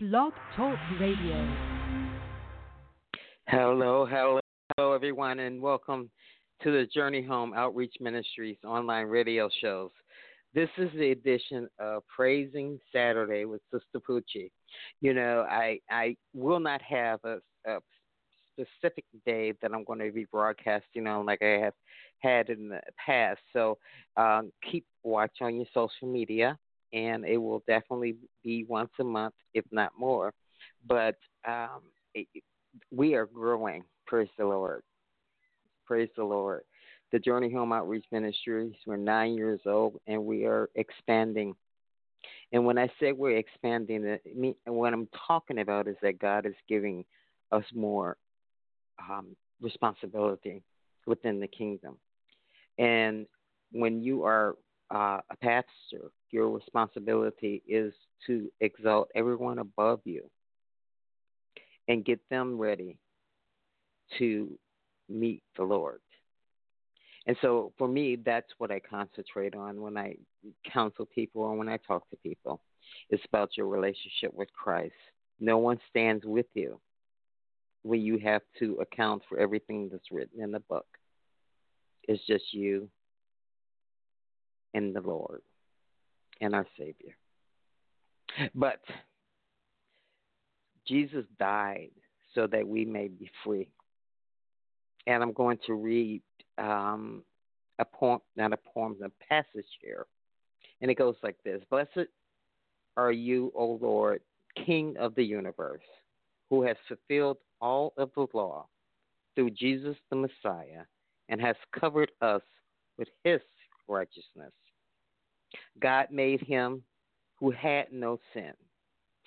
Blog 0.00 0.32
Talk 0.54 0.78
Radio. 1.00 1.56
Hello, 3.48 4.06
hello, 4.06 4.38
hello, 4.76 4.92
everyone, 4.92 5.40
and 5.40 5.60
welcome 5.60 6.08
to 6.62 6.70
the 6.70 6.86
Journey 6.94 7.20
Home 7.24 7.52
Outreach 7.52 7.96
Ministries 7.98 8.58
online 8.64 9.06
radio 9.06 9.48
shows. 9.60 9.90
This 10.54 10.68
is 10.78 10.88
the 10.94 11.10
edition 11.10 11.68
of 11.80 12.04
Praising 12.06 12.78
Saturday 12.92 13.44
with 13.44 13.60
Sister 13.72 13.98
Poochie. 14.08 14.52
You 15.00 15.14
know, 15.14 15.44
I 15.50 15.80
I 15.90 16.14
will 16.32 16.60
not 16.60 16.80
have 16.80 17.18
a, 17.24 17.38
a 17.66 17.78
specific 18.52 19.04
day 19.26 19.52
that 19.60 19.72
I'm 19.74 19.82
going 19.82 19.98
to 19.98 20.12
be 20.12 20.26
broadcasting 20.30 21.08
on 21.08 21.26
like 21.26 21.42
I 21.42 21.58
have 21.58 21.74
had 22.20 22.50
in 22.50 22.68
the 22.68 22.80
past. 23.04 23.40
So 23.52 23.78
um, 24.16 24.52
keep 24.70 24.86
watch 25.02 25.38
on 25.40 25.56
your 25.56 25.66
social 25.74 26.06
media, 26.06 26.56
and 26.92 27.24
it 27.24 27.36
will 27.36 27.62
definitely 27.66 28.16
be 28.42 28.64
once 28.64 28.90
a 29.00 29.04
month, 29.04 29.34
if 29.54 29.64
not 29.70 29.92
more. 29.98 30.32
But 30.86 31.16
um, 31.46 31.82
it, 32.14 32.26
we 32.90 33.14
are 33.14 33.26
growing. 33.26 33.84
Praise 34.06 34.28
the 34.38 34.46
Lord. 34.46 34.82
Praise 35.86 36.08
the 36.16 36.24
Lord. 36.24 36.62
The 37.12 37.18
Journey 37.18 37.50
Home 37.52 37.72
Outreach 37.72 38.04
Ministries, 38.12 38.74
we're 38.86 38.96
nine 38.96 39.34
years 39.34 39.60
old, 39.64 39.98
and 40.06 40.26
we 40.26 40.44
are 40.44 40.68
expanding. 40.74 41.54
And 42.52 42.66
when 42.66 42.76
I 42.76 42.88
say 43.00 43.12
we're 43.12 43.38
expanding, 43.38 44.18
what 44.66 44.92
I'm 44.92 45.08
talking 45.26 45.60
about 45.60 45.88
is 45.88 45.96
that 46.02 46.18
God 46.18 46.44
is 46.44 46.54
giving 46.68 47.04
us 47.50 47.64
more 47.74 48.16
um, 48.98 49.36
responsibility 49.60 50.62
within 51.06 51.40
the 51.40 51.48
kingdom. 51.48 51.96
And 52.78 53.26
when 53.72 54.02
you 54.02 54.24
are 54.24 54.56
uh, 54.90 55.20
a 55.30 55.36
pastor, 55.40 56.10
your 56.30 56.50
responsibility 56.50 57.62
is 57.66 57.92
to 58.26 58.50
exalt 58.60 59.08
everyone 59.14 59.58
above 59.58 60.00
you 60.04 60.28
and 61.88 62.04
get 62.04 62.20
them 62.30 62.58
ready 62.58 62.98
to 64.18 64.58
meet 65.08 65.42
the 65.56 65.62
Lord. 65.62 66.00
And 67.26 67.36
so 67.42 67.72
for 67.76 67.88
me, 67.88 68.16
that's 68.24 68.48
what 68.58 68.70
I 68.70 68.80
concentrate 68.80 69.54
on 69.54 69.80
when 69.80 69.96
I 69.96 70.16
counsel 70.72 71.06
people 71.06 71.42
or 71.42 71.56
when 71.56 71.68
I 71.68 71.78
talk 71.78 72.08
to 72.10 72.16
people. 72.16 72.60
It's 73.10 73.24
about 73.26 73.56
your 73.56 73.66
relationship 73.66 74.32
with 74.32 74.48
Christ. 74.52 74.94
No 75.40 75.58
one 75.58 75.78
stands 75.90 76.24
with 76.24 76.46
you 76.54 76.80
when 77.82 78.00
you 78.00 78.18
have 78.18 78.42
to 78.58 78.78
account 78.80 79.22
for 79.28 79.38
everything 79.38 79.88
that's 79.90 80.10
written 80.10 80.42
in 80.42 80.52
the 80.52 80.60
book. 80.60 80.86
It's 82.04 82.24
just 82.26 82.52
you 82.52 82.88
and 84.74 84.94
the 84.94 85.00
Lord 85.00 85.42
and 86.40 86.54
our 86.54 86.66
Savior. 86.78 87.16
But 88.54 88.80
Jesus 90.86 91.24
died 91.38 91.90
so 92.34 92.46
that 92.46 92.66
we 92.66 92.84
may 92.84 93.08
be 93.08 93.30
free. 93.44 93.68
And 95.06 95.22
I'm 95.22 95.32
going 95.32 95.58
to 95.66 95.74
read 95.74 96.22
um, 96.58 97.22
a 97.78 97.84
poem, 97.84 98.20
not 98.36 98.52
a 98.52 98.58
poem, 98.74 98.96
a 99.02 99.10
passage 99.28 99.66
here. 99.80 100.06
And 100.80 100.90
it 100.90 100.98
goes 100.98 101.16
like 101.22 101.36
this 101.44 101.62
Blessed 101.70 102.08
are 102.96 103.12
you, 103.12 103.52
O 103.54 103.78
Lord, 103.80 104.20
King 104.66 104.96
of 104.98 105.14
the 105.14 105.24
universe, 105.24 105.82
who 106.50 106.62
has 106.62 106.76
fulfilled 106.86 107.38
all 107.60 107.92
of 107.96 108.10
the 108.14 108.26
law 108.34 108.66
through 109.34 109.50
Jesus 109.50 109.96
the 110.10 110.16
Messiah 110.16 110.82
and 111.28 111.40
has 111.40 111.56
covered 111.78 112.10
us 112.20 112.42
with 112.98 113.08
his 113.24 113.40
righteousness. 113.86 114.52
God 115.80 116.08
made 116.10 116.40
him 116.40 116.82
who 117.36 117.50
had 117.50 117.92
no 117.92 118.18
sin 118.34 118.52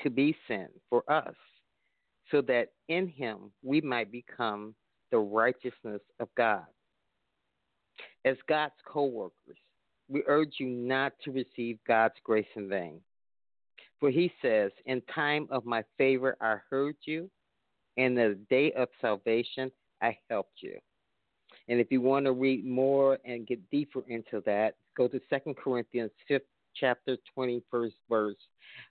to 0.02 0.10
be 0.10 0.36
sin 0.48 0.68
for 0.90 1.04
us, 1.12 1.36
so 2.30 2.42
that 2.42 2.70
in 2.88 3.08
him 3.08 3.52
we 3.64 3.82
might 3.82 4.12
become 4.12 4.76
the 5.12 5.18
righteousness 5.18 6.02
of 6.20 6.28
God. 6.36 6.66
As 8.26 8.38
God's 8.48 8.74
co 8.86 9.06
workers, 9.06 9.58
we 10.10 10.24
urge 10.28 10.56
you 10.58 10.68
not 10.68 11.14
to 11.24 11.32
receive 11.32 11.80
God's 11.88 12.16
grace 12.24 12.46
in 12.56 12.68
vain. 12.68 13.00
For 14.00 14.10
he 14.10 14.32
says, 14.42 14.72
In 14.86 15.02
time 15.14 15.48
of 15.52 15.66
my 15.66 15.84
favor 15.98 16.36
I 16.42 16.58
heard 16.70 16.96
you, 17.06 17.30
and 17.98 18.18
in 18.18 18.30
the 18.30 18.36
day 18.50 18.72
of 18.74 18.90
salvation 19.00 19.72
I 20.02 20.18
helped 20.30 20.62
you. 20.62 20.78
And 21.72 21.80
if 21.80 21.90
you 21.90 22.02
want 22.02 22.26
to 22.26 22.34
read 22.34 22.66
more 22.66 23.18
and 23.24 23.48
get 23.48 23.58
deeper 23.72 24.04
into 24.10 24.44
that, 24.46 24.76
go 24.98 25.08
to 25.08 25.22
Second 25.30 25.56
Corinthians 25.56 26.12
5th 26.30 26.42
chapter 26.76 27.16
21st 27.38 27.94
verse. 28.10 28.36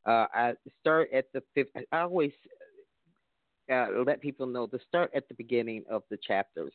Uh, 0.06 0.24
I 0.32 0.54
start 0.80 1.10
at 1.12 1.26
the 1.34 1.42
fifth. 1.54 1.68
I 1.92 1.98
always 2.00 2.32
uh, 3.70 3.88
let 4.06 4.22
people 4.22 4.46
know 4.46 4.66
to 4.66 4.78
start 4.88 5.10
at 5.14 5.28
the 5.28 5.34
beginning 5.34 5.84
of 5.90 6.04
the 6.10 6.16
chapters 6.26 6.72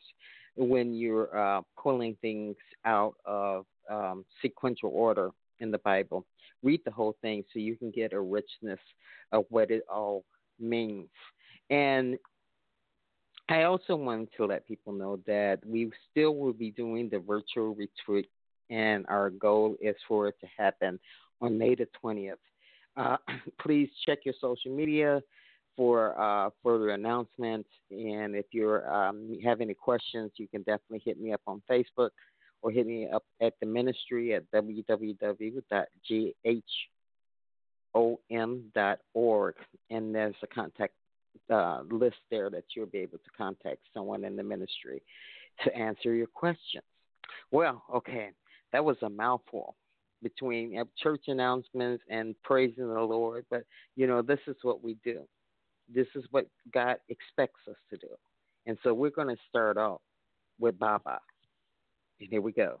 when 0.54 0.94
you're 0.94 1.36
uh, 1.36 1.62
pulling 1.76 2.16
things 2.22 2.54
out 2.84 3.16
of 3.24 3.66
um, 3.90 4.24
sequential 4.40 4.92
order 4.94 5.30
in 5.58 5.72
the 5.72 5.78
Bible. 5.78 6.24
Read 6.62 6.82
the 6.84 6.92
whole 6.92 7.16
thing 7.20 7.42
so 7.52 7.58
you 7.58 7.74
can 7.74 7.90
get 7.90 8.12
a 8.12 8.20
richness 8.20 8.78
of 9.32 9.44
what 9.48 9.72
it 9.72 9.82
all 9.92 10.24
means. 10.60 11.08
And 11.68 12.16
I 13.48 13.62
also 13.62 13.94
wanted 13.94 14.28
to 14.36 14.46
let 14.46 14.66
people 14.66 14.92
know 14.92 15.20
that 15.26 15.60
we 15.64 15.90
still 16.10 16.34
will 16.34 16.52
be 16.52 16.72
doing 16.72 17.08
the 17.08 17.20
virtual 17.20 17.74
retreat, 17.74 18.28
and 18.70 19.06
our 19.08 19.30
goal 19.30 19.76
is 19.80 19.94
for 20.08 20.28
it 20.28 20.34
to 20.40 20.46
happen 20.58 20.98
on 21.40 21.56
May 21.56 21.76
the 21.76 21.86
20th. 22.02 22.34
Uh, 22.96 23.16
please 23.60 23.88
check 24.04 24.20
your 24.24 24.34
social 24.40 24.74
media 24.74 25.22
for 25.76 26.18
uh, 26.20 26.50
further 26.62 26.90
announcements. 26.90 27.68
And 27.90 28.34
if 28.34 28.46
you 28.50 28.70
um, 28.70 29.38
have 29.44 29.60
any 29.60 29.74
questions, 29.74 30.32
you 30.36 30.48
can 30.48 30.62
definitely 30.62 31.02
hit 31.04 31.20
me 31.20 31.32
up 31.32 31.42
on 31.46 31.62
Facebook 31.70 32.10
or 32.62 32.70
hit 32.70 32.86
me 32.86 33.08
up 33.08 33.24
at 33.40 33.52
the 33.60 33.66
ministry 33.66 34.34
at 34.34 34.50
www.ghom.org. 34.50 35.14
And 39.90 40.14
there's 40.14 40.34
a 40.42 40.46
contact 40.46 40.94
uh, 41.50 41.80
list 41.90 42.16
there 42.30 42.50
that 42.50 42.64
you'll 42.74 42.86
be 42.86 42.98
able 42.98 43.18
to 43.18 43.30
contact 43.36 43.78
someone 43.94 44.24
in 44.24 44.36
the 44.36 44.42
ministry 44.42 45.02
to 45.64 45.74
answer 45.74 46.14
your 46.14 46.26
questions. 46.26 46.84
Well, 47.50 47.82
okay, 47.94 48.30
that 48.72 48.84
was 48.84 48.96
a 49.02 49.08
mouthful 49.08 49.76
between 50.22 50.78
uh, 50.78 50.84
church 51.02 51.24
announcements 51.28 52.02
and 52.10 52.34
praising 52.42 52.88
the 52.88 53.00
Lord, 53.00 53.44
but 53.50 53.64
you 53.94 54.06
know, 54.06 54.22
this 54.22 54.40
is 54.46 54.56
what 54.62 54.82
we 54.82 54.96
do. 55.04 55.20
This 55.94 56.06
is 56.14 56.24
what 56.30 56.46
God 56.74 56.96
expects 57.08 57.60
us 57.68 57.76
to 57.90 57.96
do. 57.96 58.08
And 58.66 58.76
so 58.82 58.92
we're 58.92 59.10
going 59.10 59.28
to 59.28 59.40
start 59.48 59.76
off 59.76 60.00
with 60.58 60.78
Baba. 60.78 61.20
And 62.20 62.28
here 62.28 62.40
we 62.40 62.52
go. 62.52 62.80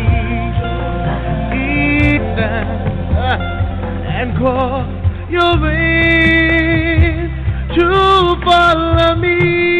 and 4.17 4.37
call 4.37 4.85
your 5.29 5.57
name 5.57 7.29
to 7.75 8.35
follow 8.45 9.15
me. 9.15 9.70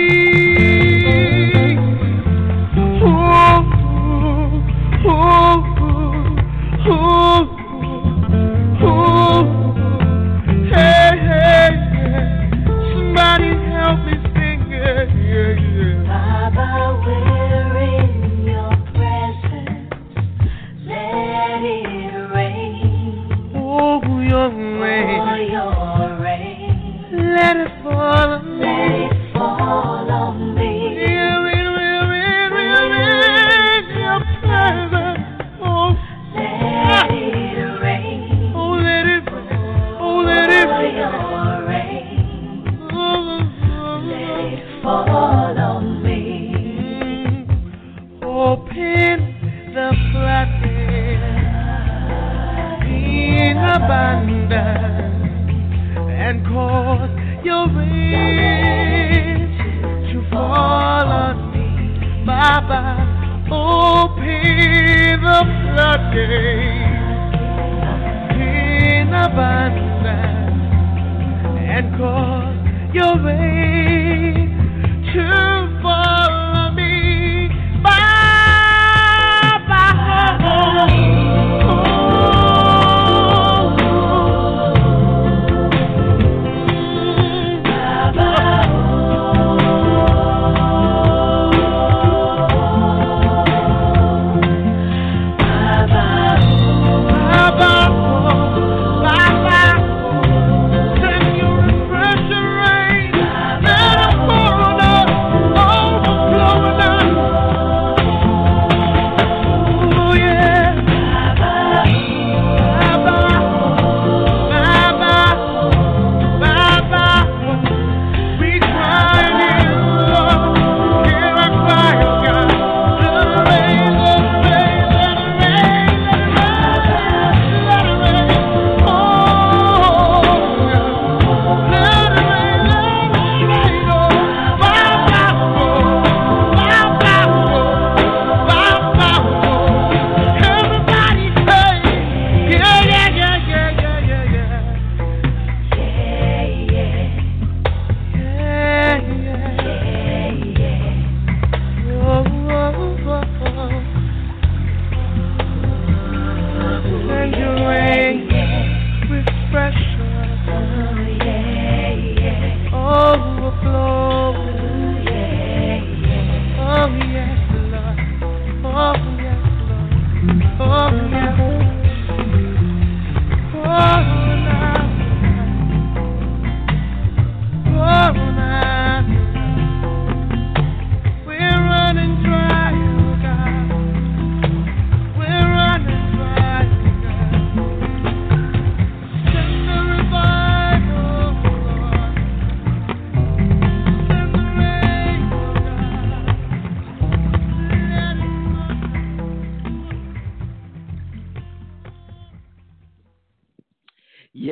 because 72.01 72.95
you're 72.95 73.23
ready. 73.23 73.70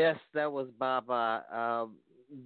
yes, 0.09 0.19
that 0.33 0.51
was 0.51 0.67
Baba 0.79 1.43
uh, 1.53 1.85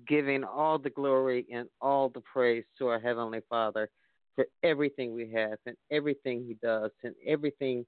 giving 0.08 0.43
all 0.43 0.77
the 0.77 0.89
glory 0.89 1.46
and 1.53 1.67
all 1.82 2.10
the 2.10 2.22
praise 2.22 2.63
to 2.77 2.88
our 2.88 3.00
Heavenly 3.00 3.41
Father 3.50 3.89
for 4.36 4.46
everything 4.63 5.13
we 5.13 5.32
have 5.32 5.58
and 5.65 5.77
everything 5.91 6.43
He 6.46 6.55
does 6.55 6.91
and 7.03 7.13
everything 7.25 7.86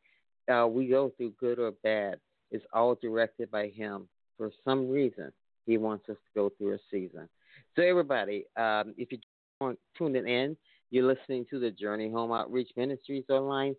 uh, 0.52 0.68
we 0.68 0.88
go 0.88 1.12
through, 1.18 1.34
good 1.40 1.60
or 1.60 1.72
bad, 1.84 2.20
is 2.52 2.62
all 2.72 2.96
directed 3.02 3.50
by 3.52 3.68
Him. 3.68 4.08
For 4.38 4.52
some 4.64 4.90
reason, 4.90 5.32
He 5.66 5.78
wants 5.78 6.08
us 6.10 6.16
to 6.16 6.40
go 6.40 6.52
through 6.58 6.76
a 6.76 6.80
season. 6.92 7.28
So, 7.76 7.82
everybody, 7.82 8.46
um, 8.58 8.94
if 8.98 9.10
you're 9.12 9.76
tuning 9.98 10.28
in, 10.28 10.56
you're 10.92 11.08
listening 11.08 11.46
to 11.50 11.60
the 11.60 11.72
Journey 11.72 12.12
Home 12.12 12.32
Outreach 12.32 12.70
Ministries 12.78 13.26
online 13.30 13.76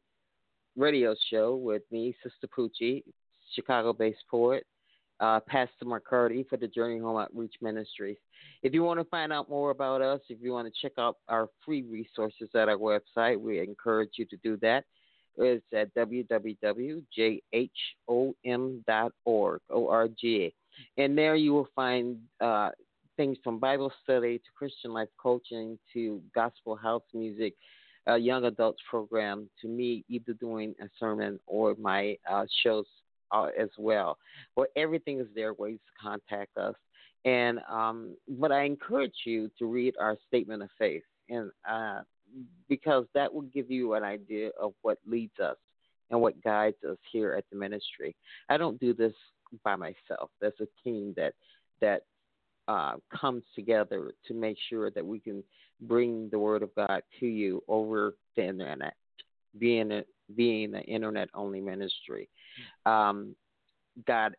radio 0.76 1.14
show 1.30 1.54
with 1.54 1.82
me, 1.90 2.14
Sister 2.22 2.48
Poochie, 2.48 3.02
Chicago 3.54 3.92
based 3.92 4.24
poet, 4.30 4.66
uh, 5.20 5.40
Pastor 5.40 5.84
McCarty 5.84 6.48
for 6.48 6.56
the 6.56 6.68
Journey 6.68 6.98
Home 6.98 7.16
Outreach 7.16 7.54
Ministries. 7.60 8.16
If 8.62 8.74
you 8.74 8.82
want 8.82 9.00
to 9.00 9.04
find 9.04 9.32
out 9.32 9.48
more 9.48 9.70
about 9.70 10.02
us, 10.02 10.20
if 10.28 10.38
you 10.40 10.52
want 10.52 10.72
to 10.72 10.74
check 10.80 10.92
out 10.98 11.16
our 11.28 11.48
free 11.64 11.82
resources 11.82 12.48
at 12.54 12.68
our 12.68 12.76
website, 12.76 13.40
we 13.40 13.60
encourage 13.60 14.10
you 14.16 14.26
to 14.26 14.36
do 14.42 14.56
that. 14.58 14.84
It's 15.38 15.64
at 15.74 15.94
www.jhom.org, 15.94 17.00
O-R-G. 19.70 20.54
And 20.98 21.16
there 21.18 21.36
you 21.36 21.52
will 21.54 21.68
find 21.74 22.18
uh, 22.40 22.70
things 23.16 23.38
from 23.42 23.58
Bible 23.58 23.92
study 24.02 24.38
to 24.38 24.44
Christian 24.56 24.92
life 24.92 25.08
coaching 25.20 25.78
to 25.92 26.20
gospel 26.34 26.76
house 26.76 27.02
music, 27.14 27.54
uh, 28.08 28.14
young 28.14 28.44
adults 28.44 28.80
program 28.88 29.48
to 29.60 29.68
me 29.68 30.04
either 30.08 30.32
doing 30.34 30.74
a 30.80 30.86
sermon 30.98 31.40
or 31.46 31.74
my 31.78 32.16
uh, 32.30 32.44
shows 32.62 32.86
uh, 33.30 33.48
as 33.58 33.68
well. 33.78 34.18
Well, 34.56 34.66
everything 34.76 35.20
is 35.20 35.26
there, 35.34 35.54
ways 35.54 35.78
to 35.86 36.08
contact 36.08 36.56
us. 36.56 36.74
And 37.24 37.58
um, 37.70 38.16
but 38.28 38.52
I 38.52 38.64
encourage 38.64 39.14
you 39.24 39.50
to 39.58 39.66
read 39.66 39.94
our 40.00 40.16
statement 40.28 40.62
of 40.62 40.68
faith, 40.78 41.02
and 41.28 41.50
uh, 41.68 42.00
because 42.68 43.06
that 43.14 43.32
will 43.32 43.42
give 43.42 43.70
you 43.70 43.94
an 43.94 44.04
idea 44.04 44.50
of 44.60 44.74
what 44.82 44.98
leads 45.06 45.38
us 45.40 45.56
and 46.10 46.20
what 46.20 46.40
guides 46.42 46.76
us 46.88 46.98
here 47.10 47.34
at 47.36 47.44
the 47.50 47.58
ministry. 47.58 48.14
I 48.48 48.56
don't 48.56 48.78
do 48.78 48.94
this 48.94 49.12
by 49.64 49.76
myself. 49.76 50.30
There's 50.40 50.60
a 50.60 50.68
team 50.84 51.14
that 51.16 51.34
that 51.80 52.02
uh, 52.68 52.94
comes 53.14 53.42
together 53.54 54.12
to 54.26 54.34
make 54.34 54.56
sure 54.68 54.90
that 54.90 55.04
we 55.04 55.20
can 55.20 55.42
bring 55.82 56.28
the 56.30 56.38
Word 56.38 56.62
of 56.62 56.74
God 56.74 57.02
to 57.20 57.26
you 57.26 57.62
over 57.68 58.14
the 58.36 58.44
internet, 58.44 58.94
being 59.58 59.92
a, 59.92 60.04
being 60.34 60.74
an 60.74 60.82
internet 60.82 61.28
only 61.34 61.60
ministry. 61.60 62.28
Um, 62.84 63.34
God 64.06 64.34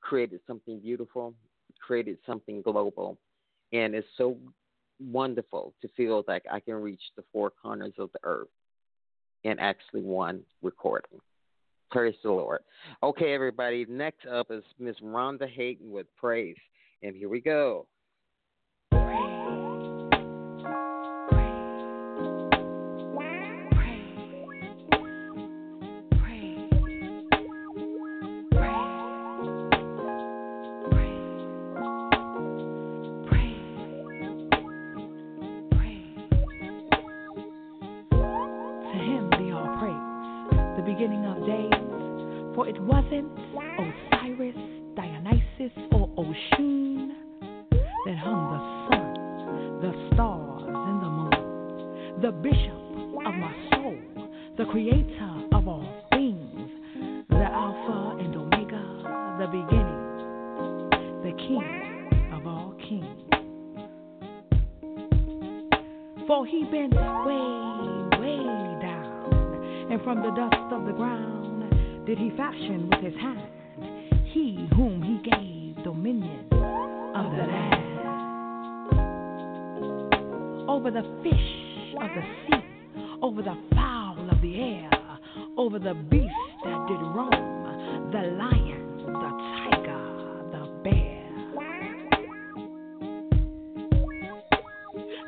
created 0.00 0.40
something 0.46 0.80
beautiful, 0.80 1.34
created 1.80 2.18
something 2.26 2.62
global, 2.62 3.18
and 3.72 3.94
it's 3.94 4.08
so 4.16 4.36
wonderful 5.00 5.74
to 5.82 5.88
feel 5.96 6.24
like 6.26 6.44
I 6.50 6.60
can 6.60 6.74
reach 6.74 7.02
the 7.16 7.24
four 7.32 7.50
corners 7.50 7.92
of 7.98 8.10
the 8.12 8.20
earth 8.24 8.48
in 9.44 9.58
actually 9.58 10.02
one 10.02 10.42
recording. 10.62 11.20
Praise 11.90 12.16
the 12.22 12.30
Lord. 12.30 12.60
Okay, 13.02 13.32
everybody. 13.32 13.86
Next 13.88 14.26
up 14.26 14.50
is 14.50 14.62
Miss 14.78 14.96
Rhonda 15.02 15.48
Hayden 15.48 15.90
with 15.90 16.06
Praise. 16.16 16.56
And 17.02 17.16
here 17.16 17.28
we 17.28 17.40
go. 17.40 17.86
It 42.68 42.78
wasn't 42.82 43.32
Osiris, 43.78 44.54
Dionysus, 44.94 45.72
or 45.90 46.06
Oshun 46.18 47.08
that 48.04 48.18
hung 48.18 48.44
the 48.52 48.60
sun, 48.90 49.10
the 49.80 49.92
stars, 50.12 50.64
and 50.68 51.02
the 51.02 51.08
moon. 51.08 52.20
The 52.20 52.30
bishop 52.30 53.24
of 53.24 53.34
my 53.40 53.54
soul, 53.72 53.96
the 54.58 54.66
creator 54.66 55.48
of 55.52 55.66
all 55.66 56.04
things, 56.10 56.70
the 57.30 57.36
Alpha 57.36 58.18
and 58.22 58.36
Omega, 58.36 58.84
the 59.38 59.46
beginning, 59.46 60.04
the 61.24 61.32
King 61.38 62.28
of 62.34 62.46
all 62.46 62.74
kings. 62.86 63.06
For 66.26 66.44
he 66.44 66.64
bent 66.64 66.92
way, 66.92 68.18
way 68.20 68.44
down, 68.82 69.88
and 69.90 70.02
from 70.02 70.20
the 70.22 70.32
dust 70.36 70.70
of 70.70 70.84
the 70.84 70.92
ground 70.92 71.47
did 72.08 72.16
he 72.16 72.30
fashion 72.38 72.88
with 72.88 73.00
his 73.04 73.14
hand 73.20 73.38
he 74.32 74.66
whom 74.74 75.02
he 75.02 75.18
gave 75.30 75.84
dominion 75.84 76.46
of 77.14 77.30
the 77.32 77.44
land. 77.44 77.84
Over 80.70 80.90
the 80.90 81.02
fish 81.22 81.94
of 82.00 82.08
the 82.16 82.22
sea, 82.46 82.64
over 83.20 83.42
the 83.42 83.54
fowl 83.74 84.26
of 84.30 84.40
the 84.40 84.58
air, 84.58 84.90
over 85.58 85.78
the 85.78 85.92
beast 86.08 86.32
that 86.64 86.86
did 86.88 86.98
roam, 86.98 88.10
the 88.10 88.22
lion, 88.38 89.04
the 89.04 89.30
tiger, 89.68 90.04
the 90.50 90.62
bear. 90.84 91.28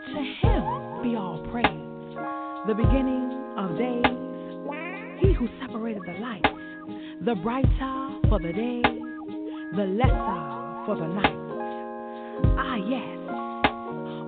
To 0.07 0.21
him 0.41 0.63
be 1.03 1.15
all 1.15 1.47
praise, 1.53 2.17
the 2.67 2.75
beginning 2.75 3.29
of 3.59 3.77
days, 3.77 4.17
he 5.21 5.35
who 5.35 5.47
separated 5.61 6.03
the 6.07 6.19
light, 6.21 6.45
the 7.23 7.35
brighter 7.35 8.09
for 8.31 8.39
the 8.41 8.51
day, 8.51 8.83
the 9.77 9.85
lesser 9.85 10.87
for 10.87 10.97
the 10.97 11.07
night. 11.07 11.37
Ah, 12.57 12.77
yes, 12.77 13.19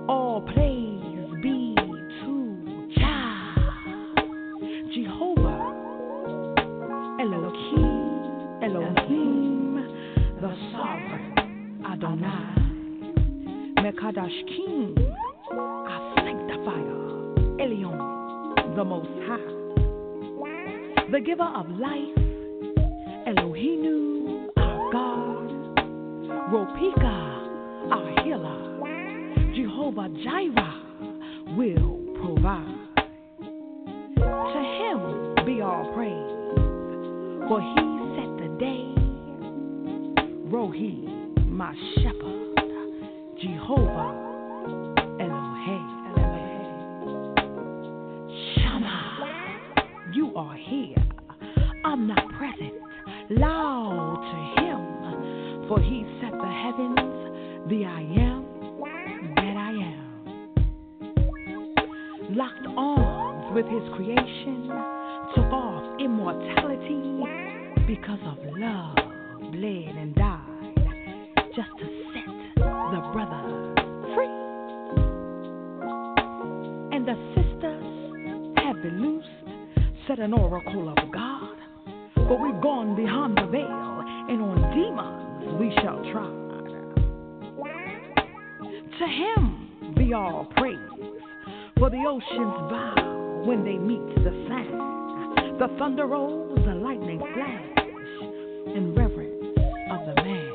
all 0.07 0.41
praise 0.53 1.41
be 1.41 1.73
to 2.21 2.91
Jah, 2.95 3.55
Jehovah, 4.93 5.73
Elohim, 7.19 8.61
Elohim, 8.61 9.75
the 10.39 10.55
sovereign 10.71 11.83
Adonai, 11.91 12.47
Mekadosh 13.81 14.39
King, 14.49 14.95
our 15.51 16.15
sanctifier, 16.17 17.01
Elyon, 17.59 18.75
the 18.75 18.83
Most 18.85 19.09
High, 19.25 19.51
the 21.11 21.19
giver 21.19 21.51
of 21.55 21.67
life, 21.79 22.22
Ropika, 26.53 27.17
our 27.91 28.09
healer, 28.23 28.59
Jehovah 29.55 30.07
Jireh 30.23 30.75
will 31.57 31.97
provide. 32.21 32.81
To 34.17 34.59
him 34.77 34.99
be 35.47 35.61
all 35.61 35.91
praise, 35.95 37.47
for 37.47 37.59
he 37.59 37.83
set 38.13 38.31
the 38.37 38.49
day. 38.59 38.85
Rohi, 40.53 40.95
my 41.47 41.73
shepherd, 41.95 42.53
Jehovah 43.41 44.11
Elohim. 45.19 45.87
Shammah, 48.53 49.03
you 50.13 50.25
are 50.35 50.55
here, 50.55 51.03
the 57.73 57.85
I 57.85 58.01
am 58.01 58.45
that 59.35 59.57
I 59.57 59.71
am. 59.71 60.03
Locked 62.35 62.67
arms 62.77 63.55
with 63.55 63.65
his 63.65 63.81
creation, 63.95 64.32
Rolls, 96.13 96.59
the 96.63 96.75
lightning 96.75 97.17
flash, 97.33 97.65
in 98.75 98.93
reverence 98.93 99.57
of 99.89 100.05
the 100.05 100.13
man 100.21 100.51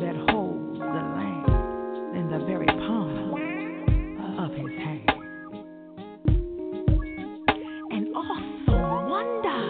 that 0.00 0.16
holds 0.32 0.78
the 0.78 1.02
land 1.18 2.16
in 2.16 2.30
the 2.30 2.38
very 2.46 2.64
palm 2.64 3.34
of 4.38 4.50
his 4.52 4.72
hand. 4.78 5.10
An 7.90 8.04
awesome 8.16 9.10
wonder, 9.10 9.62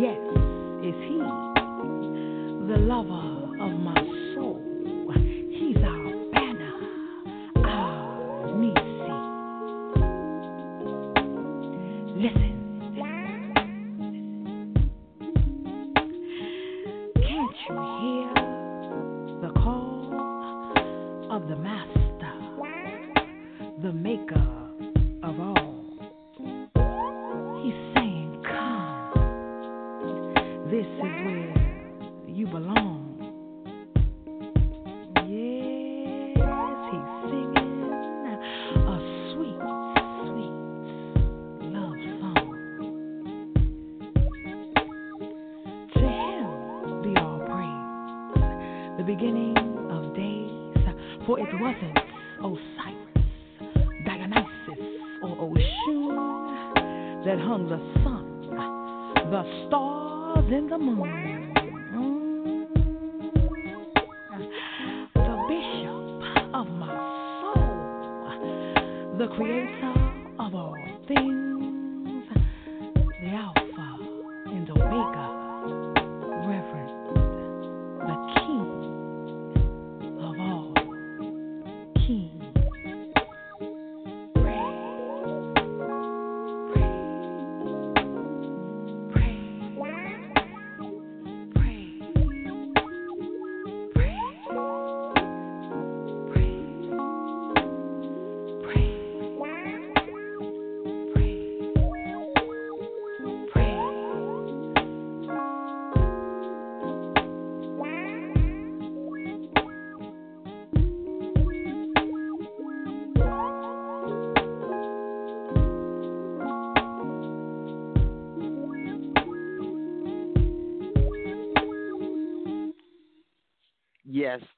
yes, 0.00 0.22
is 0.82 0.96
he, 1.04 1.18
the 2.72 2.78
lover 2.80 3.51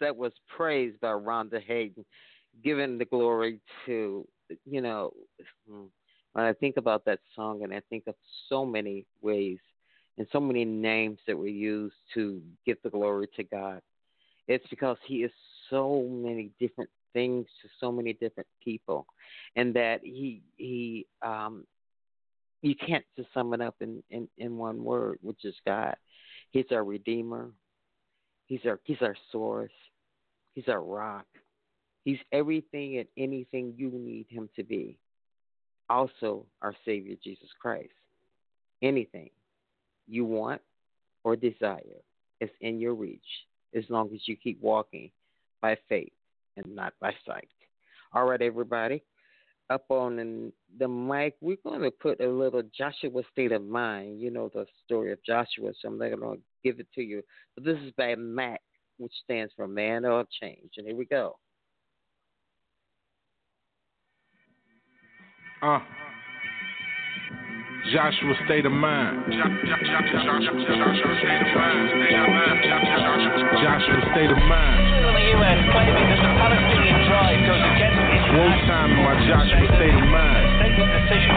That 0.00 0.16
was 0.16 0.32
praised 0.56 1.00
by 1.00 1.08
Rhonda 1.08 1.62
Hayden, 1.62 2.04
giving 2.62 2.98
the 2.98 3.04
glory 3.04 3.60
to, 3.86 4.26
you 4.64 4.80
know, 4.80 5.12
when 5.66 6.44
I 6.44 6.52
think 6.52 6.76
about 6.76 7.04
that 7.06 7.20
song 7.34 7.62
and 7.62 7.72
I 7.72 7.80
think 7.88 8.04
of 8.06 8.14
so 8.48 8.64
many 8.64 9.06
ways 9.22 9.58
and 10.18 10.26
so 10.32 10.40
many 10.40 10.64
names 10.64 11.18
that 11.26 11.36
were 11.36 11.46
used 11.46 11.94
to 12.14 12.40
give 12.66 12.76
the 12.82 12.90
glory 12.90 13.28
to 13.36 13.44
God, 13.44 13.80
it's 14.46 14.66
because 14.68 14.96
He 15.06 15.24
is 15.24 15.32
so 15.70 16.02
many 16.10 16.50
different 16.60 16.90
things 17.12 17.46
to 17.62 17.68
so 17.80 17.90
many 17.90 18.12
different 18.14 18.48
people, 18.62 19.06
and 19.56 19.74
that 19.74 20.00
He 20.02 20.42
He 20.56 21.06
um 21.22 21.64
you 22.62 22.74
can't 22.74 23.04
just 23.16 23.28
sum 23.34 23.52
it 23.54 23.60
up 23.60 23.76
in 23.80 24.02
in 24.10 24.28
in 24.38 24.56
one 24.56 24.82
word, 24.82 25.18
which 25.22 25.44
is 25.44 25.54
God. 25.66 25.96
He's 26.50 26.64
our 26.70 26.84
Redeemer. 26.84 27.50
He's 28.54 28.66
our 28.66 28.78
he's 28.84 29.02
our 29.02 29.16
source. 29.32 29.72
He's 30.54 30.68
our 30.68 30.80
rock. 30.80 31.26
He's 32.04 32.20
everything 32.30 32.98
and 32.98 33.08
anything 33.18 33.74
you 33.76 33.90
need 33.90 34.26
him 34.28 34.48
to 34.54 34.62
be. 34.62 34.96
Also 35.90 36.46
our 36.62 36.72
Savior 36.84 37.16
Jesus 37.24 37.48
Christ. 37.60 37.90
Anything 38.80 39.30
you 40.06 40.24
want 40.24 40.60
or 41.24 41.34
desire 41.34 42.00
is 42.40 42.50
in 42.60 42.78
your 42.78 42.94
reach 42.94 43.26
as 43.74 43.82
long 43.88 44.08
as 44.14 44.20
you 44.26 44.36
keep 44.36 44.62
walking 44.62 45.10
by 45.60 45.76
faith 45.88 46.12
and 46.56 46.76
not 46.76 46.92
by 47.00 47.12
sight. 47.26 47.48
All 48.12 48.24
right, 48.24 48.40
everybody. 48.40 49.02
Up 49.70 49.86
on 49.88 50.16
the, 50.16 50.52
the 50.78 50.88
mic, 50.88 51.36
we're 51.40 51.56
going 51.64 51.80
to 51.80 51.90
put 51.90 52.20
a 52.20 52.28
little 52.28 52.62
Joshua 52.76 53.22
State 53.32 53.52
of 53.52 53.62
Mind. 53.62 54.20
You 54.20 54.30
know 54.30 54.50
the 54.52 54.66
story 54.84 55.10
of 55.12 55.18
Joshua, 55.24 55.72
so 55.80 55.88
I'm 55.88 55.98
not 55.98 56.10
going 56.10 56.36
to 56.36 56.42
give 56.62 56.80
it 56.80 56.88
to 56.94 57.02
you. 57.02 57.22
But 57.54 57.64
this 57.64 57.78
is 57.78 57.90
by 57.96 58.14
MAC, 58.14 58.60
which 58.98 59.14
stands 59.24 59.54
for 59.56 59.66
Man 59.66 60.04
of 60.04 60.26
Change. 60.40 60.72
And 60.76 60.86
here 60.86 60.96
we 60.96 61.06
go. 61.06 61.38
Uh. 65.62 65.80
Joshua 67.92 68.34
state 68.46 68.64
of 68.64 68.72
mind. 68.72 69.24
Joshua 69.32 69.76
state 74.12 74.30
of 74.30 74.38
mind. 74.48 74.94
International 78.30 78.66
time 78.66 78.90
in 78.92 79.02
my 79.04 79.14
Joshua 79.28 79.66
state 79.76 79.94
of 79.94 80.08
mind. 80.08 80.44
State's 80.60 80.80
decision 80.80 81.34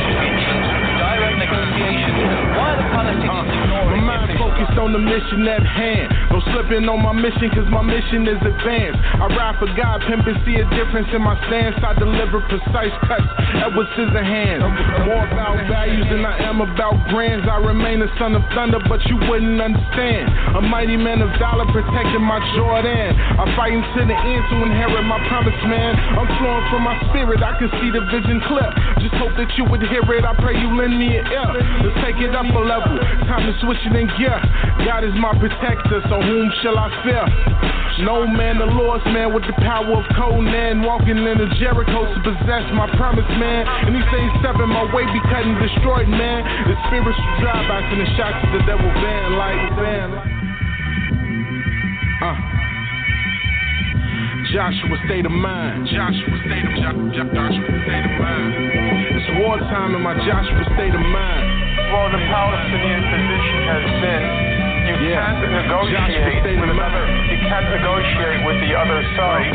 direct. 0.99 2.46
My 2.57 4.01
mind 4.01 4.33
focused 4.41 4.77
on 4.81 4.91
the 4.93 4.99
mission 4.99 5.45
at 5.47 5.61
hand. 5.61 6.09
No 6.33 6.41
slipping 6.53 6.89
on 6.89 7.01
my 7.05 7.13
mission, 7.13 7.49
cause 7.53 7.69
my 7.69 7.85
mission 7.85 8.25
is 8.25 8.41
advanced. 8.41 8.99
I 9.21 9.25
ride 9.31 9.55
for 9.61 9.69
God, 9.77 10.01
pimp 10.09 10.25
and 10.25 10.37
see 10.43 10.57
a 10.57 10.65
difference 10.73 11.07
in 11.13 11.21
my 11.21 11.37
stance. 11.47 11.77
I 11.85 11.93
deliver 11.93 12.41
precise 12.49 12.93
cuts, 13.05 13.29
Edward 13.61 13.87
Scissorhands. 13.93 14.65
More 15.05 15.23
about 15.29 15.61
values 15.69 16.09
than 16.09 16.25
I 16.25 16.41
am 16.49 16.61
about 16.61 16.97
grands. 17.13 17.45
I 17.45 17.61
remain 17.61 18.01
a 18.01 18.09
son 18.17 18.33
of 18.33 18.41
thunder, 18.57 18.81
but 18.89 19.05
you 19.05 19.17
wouldn't 19.29 19.61
understand. 19.61 20.57
A 20.57 20.61
mighty 20.61 20.97
man 20.97 21.21
of 21.21 21.29
valor 21.37 21.69
protecting 21.69 22.25
my 22.25 22.41
Jordan. 22.57 23.13
I'm 23.37 23.53
fighting 23.53 23.85
to 23.85 24.01
the 24.01 24.17
end 24.17 24.43
to 24.49 24.55
inherit 24.65 25.05
my 25.05 25.21
promise, 25.29 25.57
man. 25.69 25.93
I'm 26.17 26.27
flowing 26.41 26.65
from 26.73 26.81
my 26.81 26.97
spirit, 27.09 27.45
I 27.45 27.53
can 27.61 27.69
see 27.77 27.89
the 27.93 28.01
vision 28.09 28.41
clear. 28.49 28.69
Just 29.05 29.15
hope 29.21 29.37
that 29.37 29.53
you 29.55 29.69
would 29.69 29.85
hear 29.85 30.01
it. 30.01 30.25
I 30.25 30.33
pray 30.41 30.57
you 30.57 30.73
lend 30.73 30.97
me 30.97 31.17
an 31.17 31.25
ear. 31.29 31.49
Let's 31.85 31.97
take 32.01 32.17
it 32.17 32.33
up 32.33 32.46
level. 32.55 32.95
Time 33.27 33.43
to 33.43 33.53
switch 33.59 33.81
it 33.83 33.95
in 33.95 34.07
gear. 34.15 34.37
God 34.85 35.03
is 35.03 35.13
my 35.19 35.33
protector, 35.35 35.99
so 36.07 36.15
whom 36.21 36.47
shall 36.63 36.77
I 36.77 36.87
fear? 37.03 37.25
No 38.05 38.27
man, 38.27 38.59
the 38.59 38.69
Lord's 38.69 39.03
man 39.09 39.33
with 39.33 39.43
the 39.49 39.57
power 39.59 39.89
of 39.89 40.05
Conan, 40.13 40.83
walking 40.85 41.17
in 41.17 41.37
the 41.37 41.49
Jericho 41.57 42.05
to 42.05 42.19
possess 42.21 42.65
my 42.77 42.85
promise, 42.95 43.27
man. 43.41 43.65
And 43.65 43.95
he 43.95 44.01
say 44.13 44.23
seven 44.45 44.69
my 44.69 44.85
way 44.93 45.03
be 45.09 45.21
cut 45.27 45.43
and 45.43 45.57
destroyed, 45.57 46.07
man. 46.07 46.45
The 46.69 46.75
spiritual 46.87 47.17
drive-by 47.41 47.79
send 47.89 48.01
the 48.01 48.09
shots 48.15 48.37
to 48.45 48.47
the 48.53 48.63
devil 48.69 48.89
van 49.01 49.33
like 49.35 49.61
van. 49.81 50.09
Uh. 52.21 52.56
Joshua 54.53 54.95
state 55.05 55.25
of 55.25 55.31
mind. 55.31 55.87
Joshua 55.91 56.35
state 56.47 56.63
of 56.63 56.73
Jo- 56.79 57.11
Jo- 57.11 57.31
Joshua 57.35 57.71
state 57.83 58.05
of 58.07 58.15
mind. 58.15 58.51
It's 59.11 59.29
wartime 59.43 59.95
in 59.95 60.01
my 60.01 60.15
Joshua 60.23 60.63
state 60.75 60.95
of 60.95 61.03
mind. 61.03 61.45
Well, 61.91 62.07
the 62.15 62.21
Palestinian 62.31 63.03
position 63.11 63.57
has 63.67 63.83
been 63.99 64.25
you 64.95 65.11
Yeah. 65.11 65.25
can't 65.25 65.51
negotiate 65.51 66.59
with 66.59 66.69
another. 66.69 67.03
You 67.27 67.37
can't 67.47 67.69
negotiate 67.69 68.45
with 68.45 68.59
the 68.61 68.71
other 68.75 69.03
side 69.15 69.51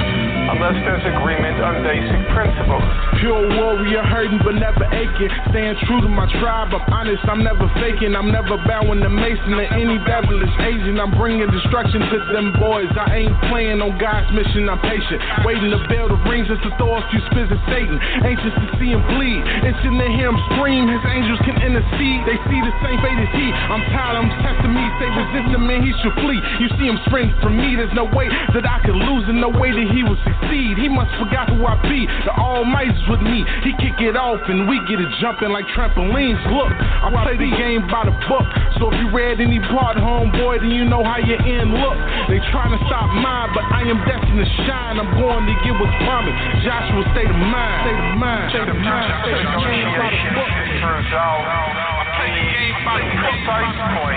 unless 0.52 0.76
there's 0.84 1.04
agreement 1.06 1.60
on 1.62 1.82
basic 1.82 2.20
principles. 2.34 2.82
Pure 3.20 3.48
warrior, 3.56 4.02
hurting 4.02 4.40
but 4.44 4.54
never 4.56 4.84
aching. 4.92 5.30
Staying 5.50 5.76
true 5.86 6.00
to 6.00 6.08
my 6.08 6.26
tribe. 6.40 6.74
I'm 6.74 6.82
honest, 6.92 7.24
I'm 7.28 7.42
never 7.42 7.68
faking. 7.80 8.14
I'm 8.14 8.30
never 8.30 8.56
bowing 8.66 9.00
to 9.00 9.08
Mason 9.08 9.54
or 9.54 9.62
any 9.72 9.98
devilish 10.04 10.52
agent. 10.60 11.00
I'm 11.00 11.10
bringing 11.16 11.48
destruction 11.50 12.00
to 12.00 12.18
them 12.32 12.52
boys. 12.58 12.90
I 12.98 13.24
ain't 13.24 13.36
playing 13.48 13.80
on 13.80 13.96
God's 13.98 14.30
mission. 14.32 14.68
I'm 14.68 14.80
patient, 14.80 15.22
waiting 15.44 15.70
to 15.70 15.80
build 15.88 16.10
the 16.10 16.18
rings 16.28 16.48
just 16.48 16.62
to 16.64 16.70
throw 16.76 16.98
a 16.98 17.02
few 17.10 17.20
spits 17.30 17.52
at 17.52 17.62
Satan. 17.70 17.96
Anxious 18.26 18.52
to 18.52 18.66
see 18.78 18.90
him 18.92 19.02
bleed, 19.14 19.40
itching 19.64 19.96
to 19.98 20.08
hear 20.12 20.28
him 20.28 20.38
scream. 20.52 20.88
His 20.88 21.02
angels 21.06 21.40
can 21.46 21.56
intercede. 21.62 22.20
They 22.26 22.36
see 22.50 22.60
the 22.60 22.74
same 22.82 22.98
fate 23.00 23.20
as 23.22 23.30
he. 23.32 23.46
I'm 23.52 23.82
tired. 23.94 24.16
I'm 24.18 24.28
testing 24.42 24.74
me. 24.74 24.84
Say 24.98 25.08
resist 25.22 25.54
him 25.54 25.64
and 25.70 25.82
he 25.86 25.92
should 26.02 26.16
flee. 26.18 26.40
You 26.58 26.68
see 26.78 26.86
him 26.90 26.98
sprint 27.06 27.30
from 27.38 27.54
me. 27.54 27.78
There's 27.78 27.94
no 27.94 28.06
way 28.10 28.26
that 28.28 28.66
I 28.66 28.82
could 28.82 28.98
lose 28.98 29.24
and 29.30 29.38
no 29.38 29.50
way 29.50 29.70
that 29.70 29.88
he 29.94 30.02
will 30.02 30.18
succeed. 30.26 30.78
He 30.78 30.90
must 30.90 31.14
forgot 31.22 31.50
who 31.50 31.62
I 31.62 31.78
be. 31.86 32.06
The 32.26 32.34
Almighty's 32.34 32.98
with 33.06 33.22
me. 33.22 33.46
He 33.62 33.70
kick 33.78 34.02
it 34.02 34.18
off 34.18 34.42
and 34.50 34.66
we 34.66 34.82
get 34.90 34.98
it 34.98 35.10
jumping 35.22 35.54
like 35.54 35.66
trampolines. 35.72 36.40
Look, 36.50 36.72
I 36.74 37.08
play 37.22 37.38
the 37.38 37.50
game 37.54 37.86
by 37.86 38.06
the 38.06 38.16
book. 38.26 38.46
So 38.82 38.90
if 38.90 38.96
you 38.98 39.08
read 39.14 39.38
any 39.38 39.62
part, 39.70 39.96
homeboy, 39.96 40.66
then 40.66 40.72
you 40.74 40.84
know 40.84 41.04
how 41.06 41.22
your 41.22 41.38
end 41.38 41.70
look. 41.70 41.96
They 42.26 42.42
trying 42.50 42.74
to 42.74 42.80
stop 42.90 43.06
mine, 43.14 43.54
but 43.54 43.64
I 43.70 43.86
am 43.86 44.02
destined 44.04 44.42
to 44.42 44.48
shine. 44.66 44.98
I'm 44.98 45.10
going 45.14 45.46
to 45.46 45.54
get 45.62 45.74
what's 45.78 45.94
promised. 46.02 46.36
Joshua, 46.66 47.02
state 47.14 47.30
of 47.30 47.38
mind. 47.38 47.78
State 47.86 48.00
of 48.00 48.10
mind. 48.18 48.48
State 48.50 48.70
of 48.70 48.78
mind. 48.78 49.10
State 49.22 49.38
of 49.38 49.54
mind. 49.54 49.86
By 50.02 50.10
the 50.10 50.18
Negotiation 50.18 50.30
book. 50.34 50.50
should 50.50 50.94
resolve 50.98 51.82
the 52.22 53.08
precise 53.16 53.78
points, 53.94 54.02
but 54.02 54.02
you 54.02 54.10
have 54.10 54.11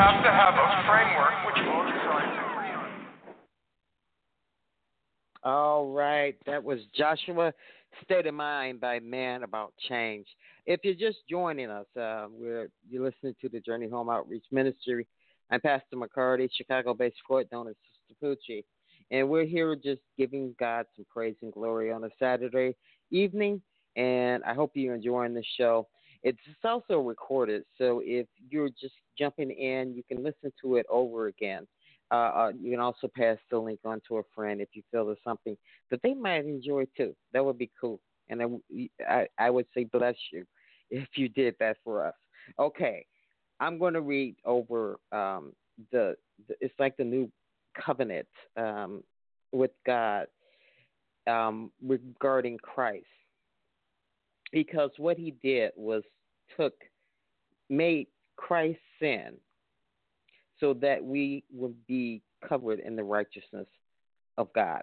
have 0.00 0.24
to 0.24 0.30
have 0.30 0.54
a 0.54 0.88
framework 0.88 1.44
which 1.44 1.56
agree 1.60 2.72
on. 2.72 2.88
All 5.44 5.92
right, 5.92 6.36
that 6.46 6.64
was 6.64 6.80
Joshua 6.96 7.52
State 8.02 8.26
of 8.26 8.32
Mind 8.32 8.80
by 8.80 8.98
Man 9.00 9.42
About 9.42 9.74
Change. 9.90 10.26
If 10.64 10.80
you're 10.84 10.94
just 10.94 11.18
joining 11.28 11.68
us, 11.68 11.84
uh, 12.00 12.28
we're 12.30 12.70
you're 12.88 13.04
listening 13.04 13.34
to 13.42 13.50
the 13.50 13.60
Journey 13.60 13.90
Home 13.90 14.08
Outreach 14.08 14.44
Ministry. 14.50 15.06
I'm 15.50 15.60
Pastor 15.60 15.96
McCarty, 15.96 16.48
Chicago-based 16.56 17.16
known 17.52 17.68
as 17.68 17.74
Sister 18.08 18.14
Poochie, 18.24 18.64
and 19.10 19.28
we're 19.28 19.44
here 19.44 19.76
just 19.76 20.00
giving 20.16 20.54
God 20.58 20.86
some 20.96 21.04
praise 21.12 21.36
and 21.42 21.52
glory 21.52 21.92
on 21.92 22.04
a 22.04 22.10
Saturday 22.18 22.74
evening. 23.10 23.60
And 23.96 24.42
I 24.44 24.54
hope 24.54 24.70
you're 24.74 24.94
enjoying 24.94 25.34
the 25.34 25.44
show. 25.58 25.88
It's 26.22 26.38
also 26.64 27.00
recorded, 27.00 27.64
so 27.78 28.02
if 28.04 28.26
you're 28.50 28.68
just 28.68 28.94
jumping 29.18 29.50
in, 29.50 29.94
you 29.94 30.02
can 30.06 30.22
listen 30.22 30.52
to 30.62 30.76
it 30.76 30.86
over 30.90 31.28
again. 31.28 31.66
Uh, 32.10 32.14
uh, 32.14 32.52
you 32.60 32.72
can 32.72 32.80
also 32.80 33.08
pass 33.16 33.38
the 33.50 33.58
link 33.58 33.80
on 33.84 34.00
to 34.08 34.18
a 34.18 34.22
friend 34.34 34.60
if 34.60 34.68
you 34.72 34.82
feel 34.90 35.06
there's 35.06 35.18
something 35.24 35.56
that 35.90 36.00
they 36.02 36.12
might 36.12 36.44
enjoy 36.44 36.84
too. 36.96 37.14
That 37.32 37.44
would 37.44 37.56
be 37.56 37.70
cool. 37.80 38.00
And 38.28 38.60
I, 39.08 39.26
I, 39.38 39.50
would 39.50 39.66
say 39.74 39.84
bless 39.84 40.16
you 40.32 40.44
if 40.90 41.08
you 41.14 41.28
did 41.28 41.54
that 41.60 41.76
for 41.84 42.04
us. 42.04 42.14
Okay, 42.58 43.06
I'm 43.60 43.78
going 43.78 43.94
to 43.94 44.00
read 44.00 44.36
over 44.44 44.98
um, 45.12 45.52
the, 45.92 46.16
the, 46.48 46.54
it's 46.60 46.74
like 46.78 46.96
the 46.96 47.04
new 47.04 47.30
covenant 47.74 48.26
um, 48.56 49.04
with 49.52 49.70
God 49.86 50.26
um, 51.26 51.70
regarding 51.82 52.58
Christ. 52.58 53.06
Because 54.52 54.90
what 54.96 55.16
he 55.16 55.32
did 55.42 55.72
was 55.76 56.02
took, 56.56 56.74
made 57.68 58.08
Christ 58.36 58.80
sin 58.98 59.36
so 60.58 60.74
that 60.74 61.02
we 61.02 61.44
would 61.52 61.74
be 61.86 62.22
covered 62.46 62.80
in 62.80 62.96
the 62.96 63.04
righteousness 63.04 63.66
of 64.38 64.52
God. 64.54 64.82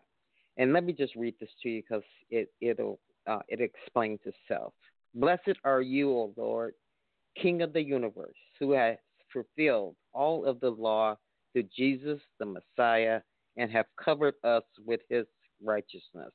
And 0.57 0.73
let 0.73 0.83
me 0.83 0.93
just 0.93 1.15
read 1.15 1.35
this 1.39 1.49
to 1.63 1.69
you 1.69 1.81
because 1.81 2.03
it 2.29 2.51
it'll 2.61 2.99
uh, 3.27 3.39
it 3.47 3.61
explains 3.61 4.19
itself. 4.25 4.73
Blessed 5.13 5.57
are 5.63 5.81
you, 5.81 6.11
O 6.11 6.33
Lord, 6.35 6.73
King 7.41 7.61
of 7.61 7.73
the 7.73 7.81
universe, 7.81 8.35
who 8.59 8.71
has 8.71 8.97
fulfilled 9.31 9.95
all 10.13 10.45
of 10.45 10.59
the 10.59 10.69
law 10.69 11.15
through 11.53 11.67
Jesus 11.75 12.19
the 12.39 12.45
Messiah 12.45 13.21
and 13.57 13.71
have 13.71 13.85
covered 14.03 14.35
us 14.43 14.63
with 14.85 15.01
his 15.09 15.25
righteousness. 15.63 16.31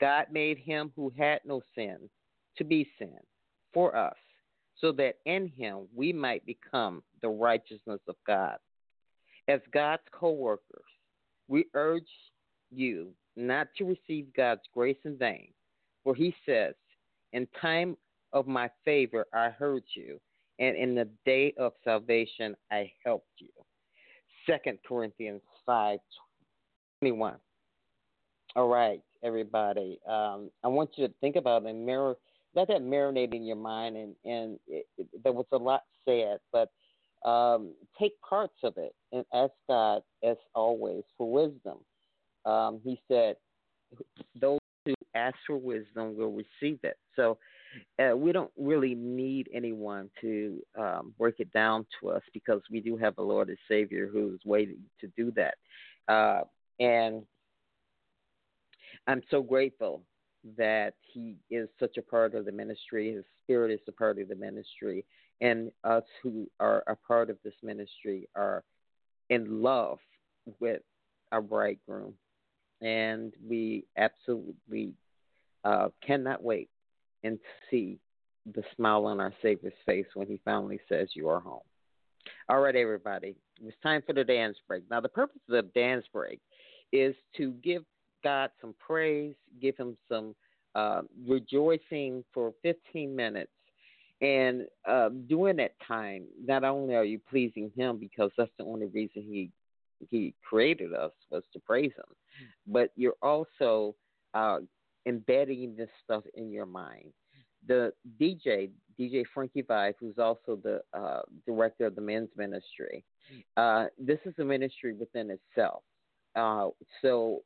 God 0.00 0.26
made 0.30 0.58
him 0.58 0.92
who 0.94 1.12
had 1.16 1.40
no 1.44 1.60
sin 1.74 1.98
to 2.58 2.64
be 2.64 2.88
sin 2.98 3.18
for 3.72 3.96
us, 3.96 4.16
so 4.80 4.92
that 4.92 5.16
in 5.24 5.48
him 5.48 5.86
we 5.94 6.12
might 6.12 6.44
become 6.44 7.02
the 7.22 7.28
righteousness 7.28 8.00
of 8.08 8.16
God. 8.26 8.56
As 9.48 9.60
God's 9.72 10.02
co 10.12 10.30
workers, 10.32 10.84
we 11.48 11.64
urge 11.74 12.08
you 12.70 13.08
not 13.36 13.68
to 13.78 13.84
receive 13.84 14.26
God's 14.36 14.62
grace 14.74 14.98
in 15.04 15.16
vain, 15.16 15.48
for 16.04 16.14
he 16.14 16.34
says, 16.44 16.74
In 17.32 17.46
time 17.60 17.96
of 18.32 18.46
my 18.46 18.70
favor 18.84 19.26
I 19.32 19.48
heard 19.50 19.84
you, 19.94 20.20
and 20.58 20.76
in 20.76 20.94
the 20.94 21.08
day 21.24 21.54
of 21.58 21.72
salvation 21.84 22.56
I 22.70 22.90
helped 23.04 23.26
you. 23.38 23.48
Second 24.46 24.78
Corinthians 24.86 25.42
five 25.64 26.00
twenty 27.00 27.12
one. 27.12 27.36
All 28.56 28.68
right, 28.68 29.00
everybody. 29.22 30.00
Um, 30.08 30.50
I 30.64 30.68
want 30.68 30.90
you 30.96 31.06
to 31.06 31.14
think 31.20 31.36
about 31.36 31.64
and 31.64 31.86
mirror 31.86 32.16
let 32.54 32.68
that 32.68 32.82
marinate 32.82 33.34
in 33.34 33.44
your 33.44 33.56
mind 33.56 33.96
and 33.96 34.14
and 34.24 34.58
it, 34.66 34.86
it, 34.96 35.06
there 35.22 35.32
was 35.32 35.46
a 35.52 35.56
lot 35.56 35.82
said, 36.06 36.38
but 36.52 36.70
um, 37.28 37.72
take 37.98 38.12
parts 38.22 38.54
of 38.62 38.74
it 38.76 38.94
and 39.12 39.24
ask 39.34 39.52
God, 39.68 40.02
as 40.22 40.36
always, 40.54 41.02
for 41.16 41.30
wisdom. 41.30 41.78
Um, 42.44 42.80
he 42.84 43.00
said, 43.08 43.36
"Those 44.40 44.60
who 44.84 44.94
ask 45.14 45.36
for 45.46 45.56
wisdom 45.56 46.16
will 46.16 46.32
receive 46.32 46.78
it." 46.82 46.96
So 47.16 47.38
uh, 47.98 48.16
we 48.16 48.32
don't 48.32 48.52
really 48.56 48.94
need 48.94 49.48
anyone 49.52 50.10
to 50.20 50.60
um, 50.78 51.14
break 51.18 51.40
it 51.40 51.52
down 51.52 51.86
to 52.00 52.10
us 52.10 52.22
because 52.32 52.62
we 52.70 52.80
do 52.80 52.96
have 52.96 53.18
a 53.18 53.22
Lord 53.22 53.48
and 53.48 53.58
Savior 53.68 54.08
who's 54.10 54.40
waiting 54.44 54.82
to 55.00 55.08
do 55.16 55.32
that. 55.32 55.54
Uh, 56.12 56.42
and 56.80 57.24
I'm 59.06 59.22
so 59.30 59.42
grateful 59.42 60.02
that 60.56 60.94
he 61.00 61.36
is 61.50 61.68
such 61.78 61.96
a 61.96 62.02
part 62.02 62.34
of 62.34 62.44
the 62.44 62.52
ministry. 62.52 63.14
His 63.14 63.24
spirit 63.42 63.70
is 63.72 63.80
a 63.88 63.92
part 63.92 64.18
of 64.18 64.28
the 64.28 64.34
ministry. 64.34 65.04
And 65.40 65.70
us 65.84 66.04
who 66.22 66.48
are 66.58 66.82
a 66.86 66.96
part 66.96 67.30
of 67.30 67.38
this 67.44 67.54
ministry 67.62 68.28
are 68.34 68.64
in 69.30 69.62
love 69.62 69.98
with 70.60 70.82
our 71.32 71.42
bridegroom. 71.42 72.14
And 72.80 73.32
we 73.46 73.84
absolutely 73.96 74.94
uh, 75.64 75.88
cannot 76.04 76.42
wait 76.42 76.68
and 77.24 77.38
see 77.70 77.98
the 78.54 78.62
smile 78.76 79.06
on 79.06 79.20
our 79.20 79.32
Savior's 79.42 79.74
face 79.84 80.06
when 80.14 80.26
he 80.26 80.40
finally 80.44 80.80
says, 80.88 81.08
You 81.12 81.28
are 81.28 81.40
home. 81.40 81.60
All 82.48 82.60
right, 82.60 82.76
everybody. 82.76 83.36
It's 83.64 83.76
time 83.82 84.02
for 84.06 84.12
the 84.12 84.24
dance 84.24 84.56
break. 84.66 84.84
Now, 84.90 85.00
the 85.00 85.08
purpose 85.08 85.40
of 85.48 85.52
the 85.52 85.62
dance 85.78 86.04
break 86.12 86.40
is 86.92 87.14
to 87.36 87.52
give 87.62 87.84
God 88.22 88.50
some 88.60 88.74
praise, 88.78 89.34
give 89.60 89.76
him 89.76 89.96
some 90.08 90.34
uh, 90.74 91.02
rejoicing 91.26 92.24
for 92.32 92.52
15 92.62 93.14
minutes. 93.14 93.50
And 94.20 94.66
uh, 94.88 95.10
during 95.28 95.56
that 95.56 95.74
time, 95.86 96.24
not 96.44 96.64
only 96.64 96.94
are 96.94 97.04
you 97.04 97.20
pleasing 97.30 97.70
him 97.76 97.98
because 97.98 98.30
that's 98.36 98.50
the 98.58 98.64
only 98.64 98.86
reason 98.86 99.22
he 99.22 99.50
he 100.10 100.32
created 100.48 100.94
us 100.94 101.10
was 101.30 101.42
to 101.52 101.58
praise 101.58 101.90
him, 101.96 102.14
but 102.68 102.92
you're 102.94 103.16
also 103.20 103.96
uh, 104.32 104.58
embedding 105.06 105.74
this 105.76 105.88
stuff 106.04 106.22
in 106.34 106.52
your 106.52 106.66
mind. 106.66 107.12
The 107.66 107.92
DJ, 108.20 108.70
DJ 108.98 109.24
Frankie 109.34 109.64
Vibe, 109.64 109.94
who's 109.98 110.18
also 110.18 110.56
the 110.62 110.82
uh, 110.96 111.22
director 111.46 111.86
of 111.86 111.96
the 111.96 112.00
men's 112.00 112.28
ministry, 112.36 113.04
uh, 113.56 113.86
this 113.98 114.18
is 114.24 114.34
a 114.38 114.44
ministry 114.44 114.94
within 114.94 115.30
itself. 115.30 115.82
Uh, 116.36 116.68
so 117.02 117.42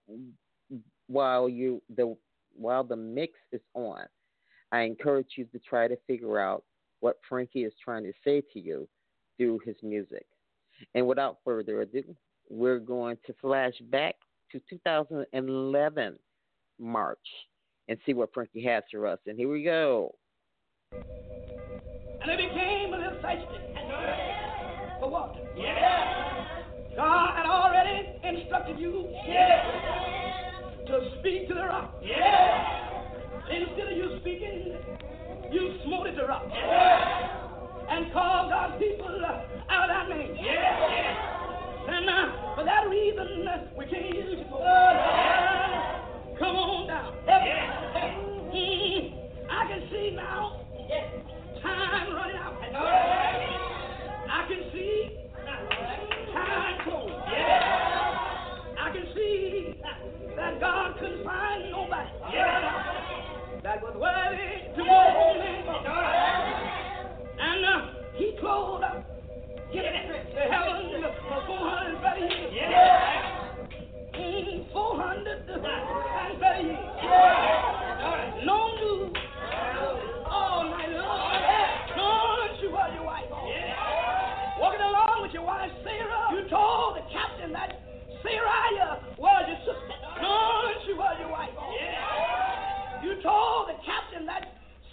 while 1.12 1.48
you 1.48 1.83
the 1.94 2.16
while 2.57 2.85
the 2.85 2.96
mix 2.96 3.35
is 3.53 3.61
on, 3.75 4.05
I 4.72 4.83
encourage 4.83 5.33
you 5.37 5.44
to 5.46 5.59
try 5.59 5.88
to 5.88 5.96
figure 6.07 6.38
out 6.38 6.64
what 7.01 7.18
Frankie 7.29 7.64
is 7.64 7.72
trying 7.83 8.05
to 8.05 8.12
say 8.25 8.42
to 8.53 8.61
you 8.61 8.88
through 9.37 9.61
his 9.64 9.77
music. 9.83 10.27
And 10.94 11.07
without 11.07 11.38
further 11.44 11.83
ado, 11.83 12.05
we're 12.48 12.79
going 12.79 13.16
to 13.27 13.35
flash 13.40 13.75
back 13.90 14.16
to 14.51 14.61
2011 14.68 16.18
March 16.79 17.18
and 17.88 17.98
see 18.05 18.14
what 18.14 18.33
Frankie 18.33 18.64
has 18.64 18.83
for 18.90 19.07
us. 19.07 19.18
And 19.27 19.38
here 19.38 19.51
we 19.51 19.62
go. 19.62 20.14
And 20.92 22.31
it 22.31 22.37
became 22.37 22.94
a 22.94 22.98
little 22.98 23.20
thirsty. 23.22 23.46
For 25.01 25.11
what? 25.11 25.37
Yeah. 25.57 26.46
God 26.96 27.37
had 27.37 27.46
already 27.46 28.09
instructed 28.22 28.79
you. 28.79 29.09
Yeah 29.27 30.12
to 30.92 31.11
speak 31.20 31.48
to 31.48 31.55
the 31.55 31.61
rock. 31.61 31.94
Yeah. 32.02 33.48
Instead 33.48 33.92
of 33.92 33.96
you 33.96 34.18
speaking, 34.20 34.76
you 35.50 35.78
smote 35.85 36.07
the 36.14 36.26
rock. 36.26 36.44
Yeah. 36.50 37.88
And 37.88 38.12
called 38.12 38.50
God's 38.50 38.78
people 38.78 39.24
out 39.70 39.88
of 39.88 39.88
that 39.88 40.09
name. 40.14 40.37
Yeah. 40.38 41.88
And 41.88 42.11
uh, 42.11 42.55
for 42.57 42.64
that 42.64 42.88
reason, 42.90 43.48
we 43.78 43.87
can't 43.87 44.14
use 44.14 44.38
you. 44.38 44.55
Uh, 44.55 46.37
come 46.38 46.57
on 46.57 46.87
down. 46.88 47.14
Yeah. 47.26 48.52
Mm, 48.52 49.14
I 49.48 49.66
can 49.68 49.88
see 49.90 50.12
now. 50.14 50.61
Time 51.62 52.12
running 52.12 52.37
out. 52.37 53.52
that 62.33 63.83
was 63.83 63.95
worthy 64.01 64.73
to 64.75 64.83
be 64.83 64.88
home 64.88 65.42
and 67.38 67.64
uh, 67.64 67.92
he 68.14 68.37
told 68.40 68.83
us 68.83 69.05
get 69.73 69.83
to 69.83 70.40
heaven 70.49 71.05
for 71.29 71.45
430 71.47 72.21
years. 72.21 72.53
Yeah. 72.55 73.53
Mm, 74.16 74.73
430 74.73 76.62
years. 76.64 76.79
Yeah. 77.03 78.40
No 78.45 78.59
news. 78.81 79.16
All 80.27 80.64
night 80.71 80.92
long. 80.97 81.33
Don't 81.97 82.62
you 82.62 82.77
are 82.77 82.92
your 82.95 83.05
wife. 83.05 83.25
Yeah. 83.29 84.59
Walking 84.59 84.81
along 84.81 85.23
with 85.23 85.33
your 85.33 85.45
wife 85.45 85.71
Sarah, 85.85 86.33
you 86.33 86.49
told 86.49 86.97
the 86.97 87.03
captain 87.12 87.53
that 87.53 87.81
Sarah 88.23 89.01
was 89.18 89.45
your 89.49 89.59
sister. 89.64 89.97
Don't 90.21 90.62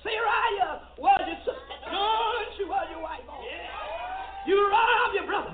Sariah 0.10 0.82
was 0.98 1.22
your 1.28 1.38
sister. 1.46 1.76
No, 1.92 2.02
you? 2.58 2.68
was 2.68 2.88
your 2.90 3.02
wife. 3.02 3.22
You 4.48 4.70
robbed 4.72 5.14
your 5.14 5.28
brother. 5.28 5.54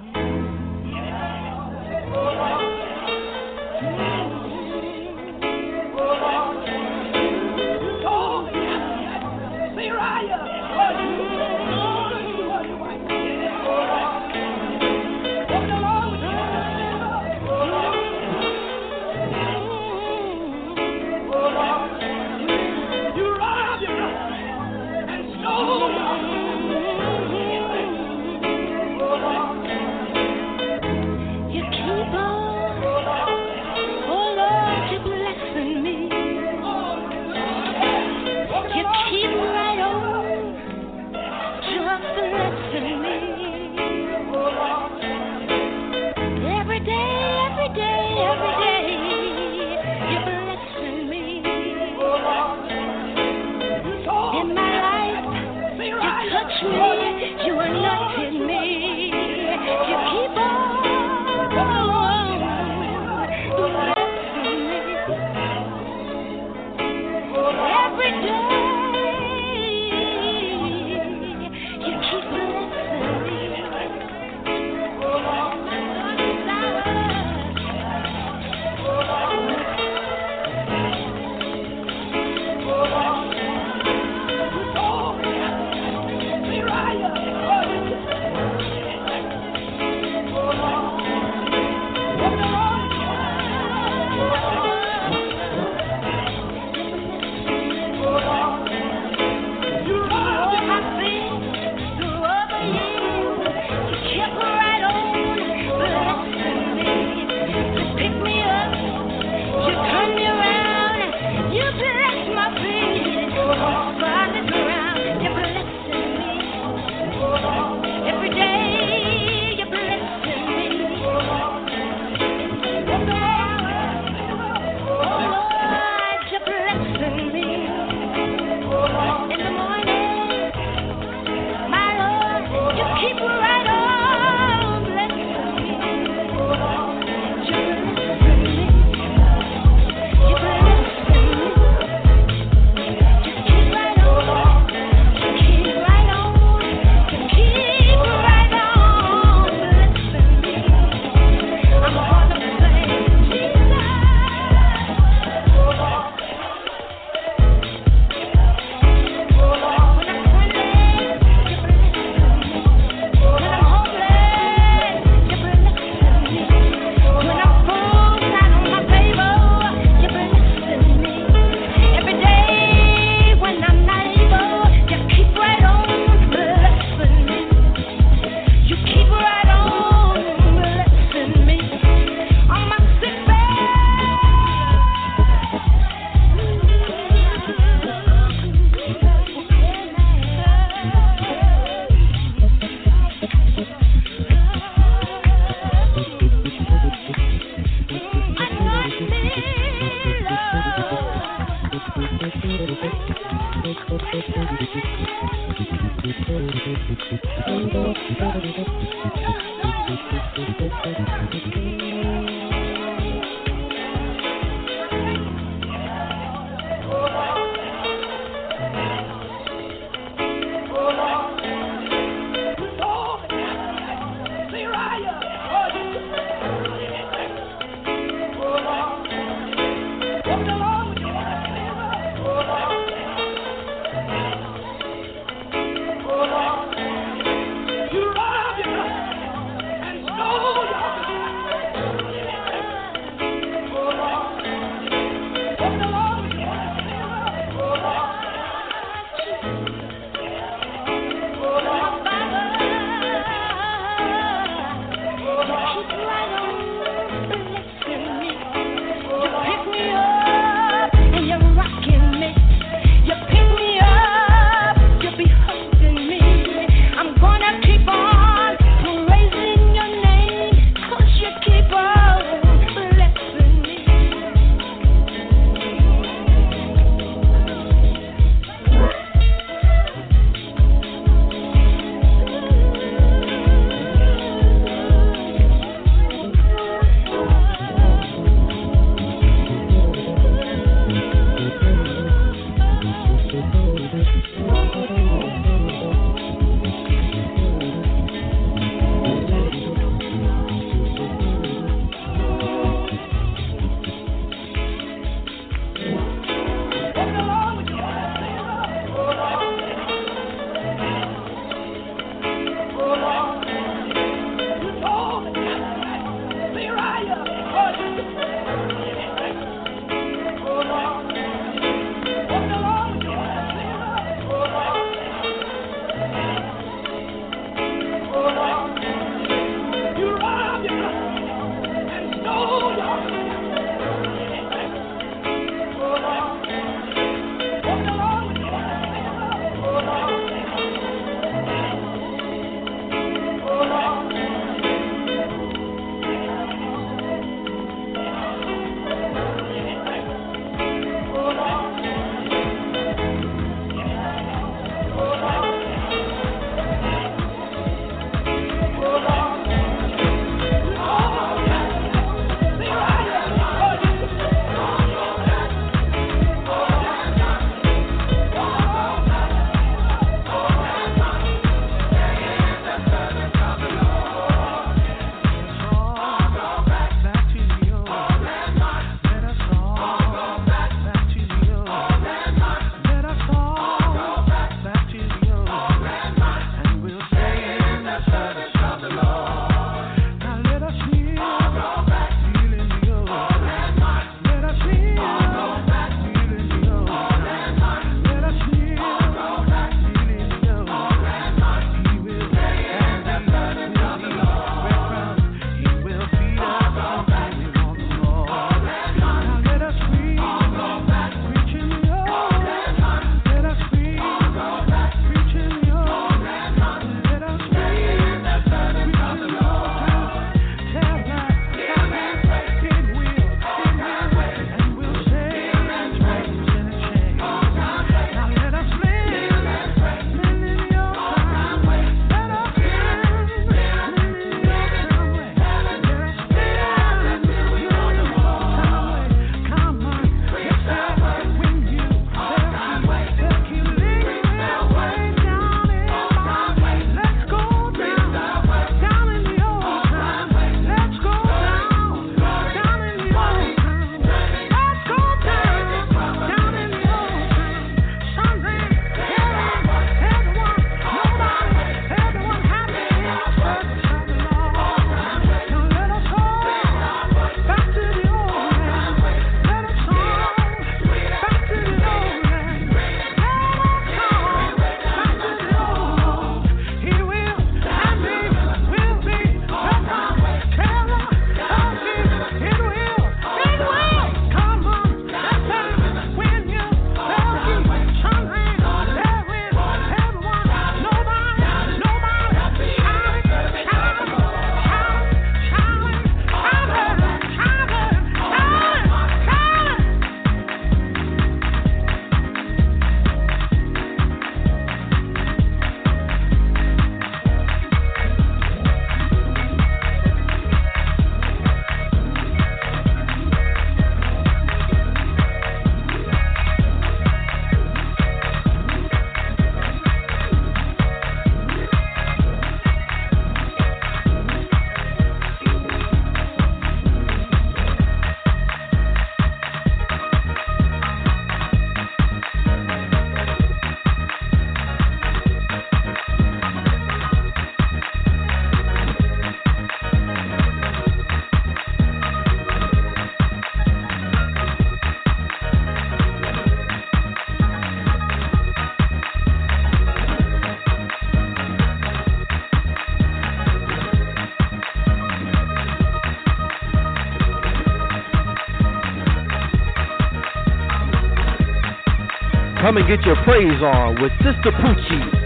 Come 562.75 562.83
and 562.83 562.97
get 562.97 563.05
your 563.05 563.15
praise 563.23 563.61
on 563.61 564.01
with 564.01 564.11
Sister 564.17 564.51
Poochie. 564.51 565.24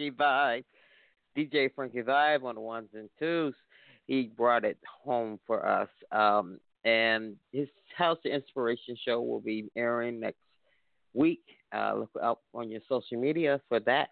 Frankie 0.00 0.16
Vibe. 0.16 0.64
DJ 1.36 1.70
Frankie 1.74 2.02
Vibe 2.02 2.44
on 2.44 2.54
the 2.54 2.60
ones 2.60 2.88
and 2.94 3.08
twos. 3.18 3.54
He 4.06 4.30
brought 4.34 4.64
it 4.64 4.78
home 5.04 5.38
for 5.46 5.66
us. 5.66 5.88
Um, 6.10 6.58
and 6.84 7.36
his 7.52 7.68
House 7.96 8.18
of 8.24 8.32
Inspiration 8.32 8.96
show 9.04 9.20
will 9.20 9.40
be 9.40 9.70
airing 9.76 10.18
next 10.18 10.38
week. 11.12 11.42
Uh, 11.72 11.94
look 11.98 12.10
out 12.22 12.40
on 12.54 12.70
your 12.70 12.80
social 12.88 13.20
media 13.20 13.60
for 13.68 13.78
that 13.80 14.08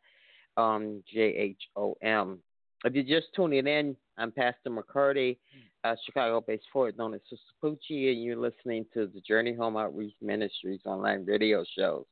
on 0.57 1.03
JHOM. 1.17 2.39
If 2.85 2.95
you're 2.95 3.21
just 3.21 3.35
tuning 3.35 3.67
in, 3.67 3.97
I'm 4.19 4.31
Pastor 4.31 4.71
McCarty, 4.71 5.39
uh, 5.85 5.97
Chicago 6.05 6.45
based 6.47 6.67
forward 6.73 6.99
known 6.99 7.15
as 7.15 7.21
Sister 7.31 7.45
Poochie, 7.65 8.13
and 8.13 8.23
you're 8.23 8.37
listening 8.37 8.85
to 8.95 9.07
the 9.07 9.21
Journey 9.27 9.55
Home 9.55 9.77
Outreach 9.77 10.15
Ministries 10.21 10.81
online 10.85 11.25
radio 11.25 11.65
shows. 11.77 12.05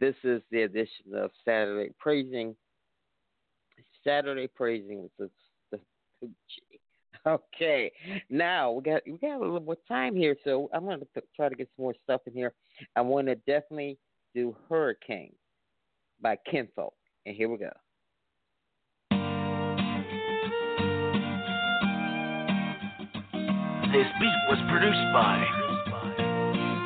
This 0.00 0.16
is 0.24 0.42
the 0.50 0.62
edition 0.62 1.14
of 1.14 1.30
Saturday 1.44 1.92
Praising. 2.00 2.56
Saturday 4.04 4.48
Praising. 4.48 5.08
Okay, 7.24 7.92
now 8.30 8.72
we 8.72 8.82
got 8.82 9.02
we 9.06 9.16
got 9.18 9.36
a 9.36 9.38
little 9.38 9.60
more 9.60 9.76
time 9.86 10.16
here, 10.16 10.34
so 10.42 10.68
I'm 10.74 10.84
going 10.84 10.98
to 10.98 11.06
try 11.36 11.48
to 11.48 11.54
get 11.54 11.68
some 11.76 11.84
more 11.84 11.94
stuff 12.02 12.20
in 12.26 12.32
here. 12.32 12.52
I 12.96 13.00
want 13.00 13.28
to 13.28 13.36
definitely 13.36 13.96
do 14.34 14.56
Hurricane 14.68 15.32
by 16.20 16.36
Kinfolk, 16.50 16.94
and 17.24 17.36
here 17.36 17.48
we 17.48 17.58
go. 17.58 17.70
This 23.92 24.06
beat 24.18 24.40
was 24.48 24.58
produced 24.68 25.12
by 25.12 25.61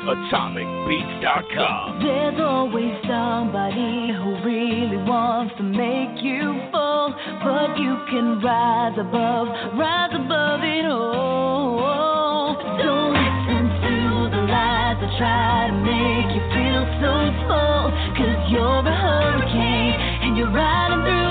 AtomicBeats.com. 0.06 1.98
There's 2.02 2.38
always 2.40 2.94
somebody 3.06 4.14
who 4.14 4.38
really 4.46 5.02
wants 5.02 5.54
to 5.58 5.64
make 5.64 6.22
you 6.22 6.54
fall, 6.70 7.10
but 7.42 7.76
you 7.78 7.98
can 8.10 8.40
rise 8.40 8.96
above, 8.98 9.48
rise 9.76 10.14
above 10.14 10.60
it 10.62 10.86
all. 10.86 12.54
Don't 12.78 13.12
listen 13.18 13.66
to 13.82 14.30
the 14.30 14.42
lies 14.46 14.96
that 15.02 15.10
try 15.18 15.68
to 15.70 15.76
make 15.82 16.30
you 16.34 16.42
feel 16.54 16.86
so 17.02 17.12
small, 17.44 17.90
cause 18.14 18.42
you're 18.50 18.86
a 18.86 18.94
hurricane 18.94 19.94
and 20.22 20.36
you're 20.38 20.52
riding 20.54 21.02
through 21.02 21.25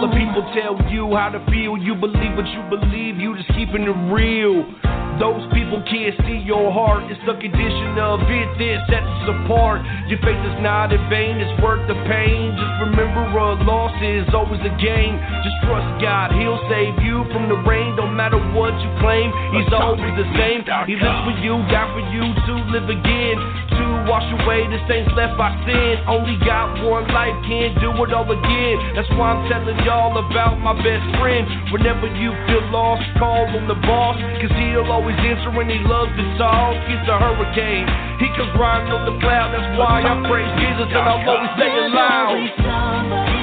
let 0.00 0.16
people 0.16 0.40
tell 0.56 0.80
you 0.88 1.12
how 1.12 1.28
to 1.28 1.40
feel. 1.52 1.76
You 1.76 1.94
believe 1.94 2.32
what 2.32 2.48
you 2.48 2.62
believe. 2.72 3.20
You 3.20 3.36
just 3.36 3.52
keeping 3.52 3.84
it 3.84 3.98
real. 4.08 4.64
Those 5.20 5.44
people 5.52 5.84
can't 5.84 6.16
see 6.24 6.40
your 6.40 6.72
heart. 6.72 7.04
It's 7.12 7.20
the 7.28 7.36
condition 7.36 8.00
of 8.00 8.24
it 8.24 8.48
that 8.56 8.88
sets 8.88 9.04
us 9.04 9.26
apart. 9.28 9.84
Your 10.08 10.16
faith 10.24 10.40
is 10.40 10.56
not 10.64 10.88
in 10.96 11.02
vain. 11.12 11.36
It's 11.36 11.52
worth 11.60 11.84
the 11.84 11.98
pain. 12.08 12.56
Just 12.56 12.74
remember 12.88 13.28
a 13.28 13.60
loss 13.68 13.92
is 14.00 14.24
always 14.32 14.64
a 14.64 14.72
gain. 14.80 15.20
Just 15.44 15.58
trust 15.68 15.88
God. 16.00 16.32
He'll 16.32 16.64
save 16.72 16.96
you 17.04 17.28
from 17.36 17.52
the 17.52 17.60
rain. 17.68 18.00
Don't 18.00 18.16
matter 18.16 18.40
what 18.56 18.72
you 18.80 18.88
claim. 19.04 19.28
He's 19.52 19.68
always 19.76 20.08
the 20.16 20.24
same. 20.40 20.64
He 20.88 20.96
lives 20.96 21.20
for 21.28 21.36
you, 21.36 21.60
died 21.68 21.92
for 21.92 22.04
you 22.08 22.24
to 22.24 22.52
live 22.72 22.88
again. 22.88 23.69
Wash 24.08 24.26
away 24.40 24.64
the 24.68 24.80
stains 24.86 25.10
left 25.16 25.36
by 25.36 25.52
sin. 25.66 26.00
Only 26.06 26.38
got 26.44 26.78
one 26.84 27.08
life, 27.12 27.34
can't 27.44 27.74
do 27.80 27.90
it 28.04 28.10
all 28.12 28.28
again. 28.28 28.76
That's 28.96 29.08
why 29.16 29.34
I'm 29.36 29.42
telling 29.48 29.76
y'all 29.84 30.16
about 30.16 30.60
my 30.60 30.74
best 30.78 31.04
friend. 31.20 31.44
Whenever 31.72 32.06
you 32.16 32.32
feel 32.48 32.64
lost, 32.70 33.02
call 33.18 33.48
on 33.50 33.68
the 33.68 33.78
boss. 33.84 34.16
Cause 34.40 34.52
he'll 34.56 34.90
always 34.90 35.16
answer 35.20 35.50
when 35.52 35.68
he 35.68 35.78
loves 35.84 36.12
to 36.16 36.24
talk. 36.38 36.76
He's 36.88 37.04
a 37.08 37.16
hurricane. 37.18 37.86
He 38.20 38.28
comes 38.36 38.52
riding 38.56 38.92
on 38.92 39.04
the 39.08 39.16
cloud. 39.20 39.52
That's 39.52 39.70
why 39.78 40.04
I 40.04 40.12
praise 40.28 40.52
Jesus 40.60 40.88
and 40.92 41.04
I'll 41.04 41.24
always 41.24 41.52
There's 41.56 41.92
loud. 41.92 43.39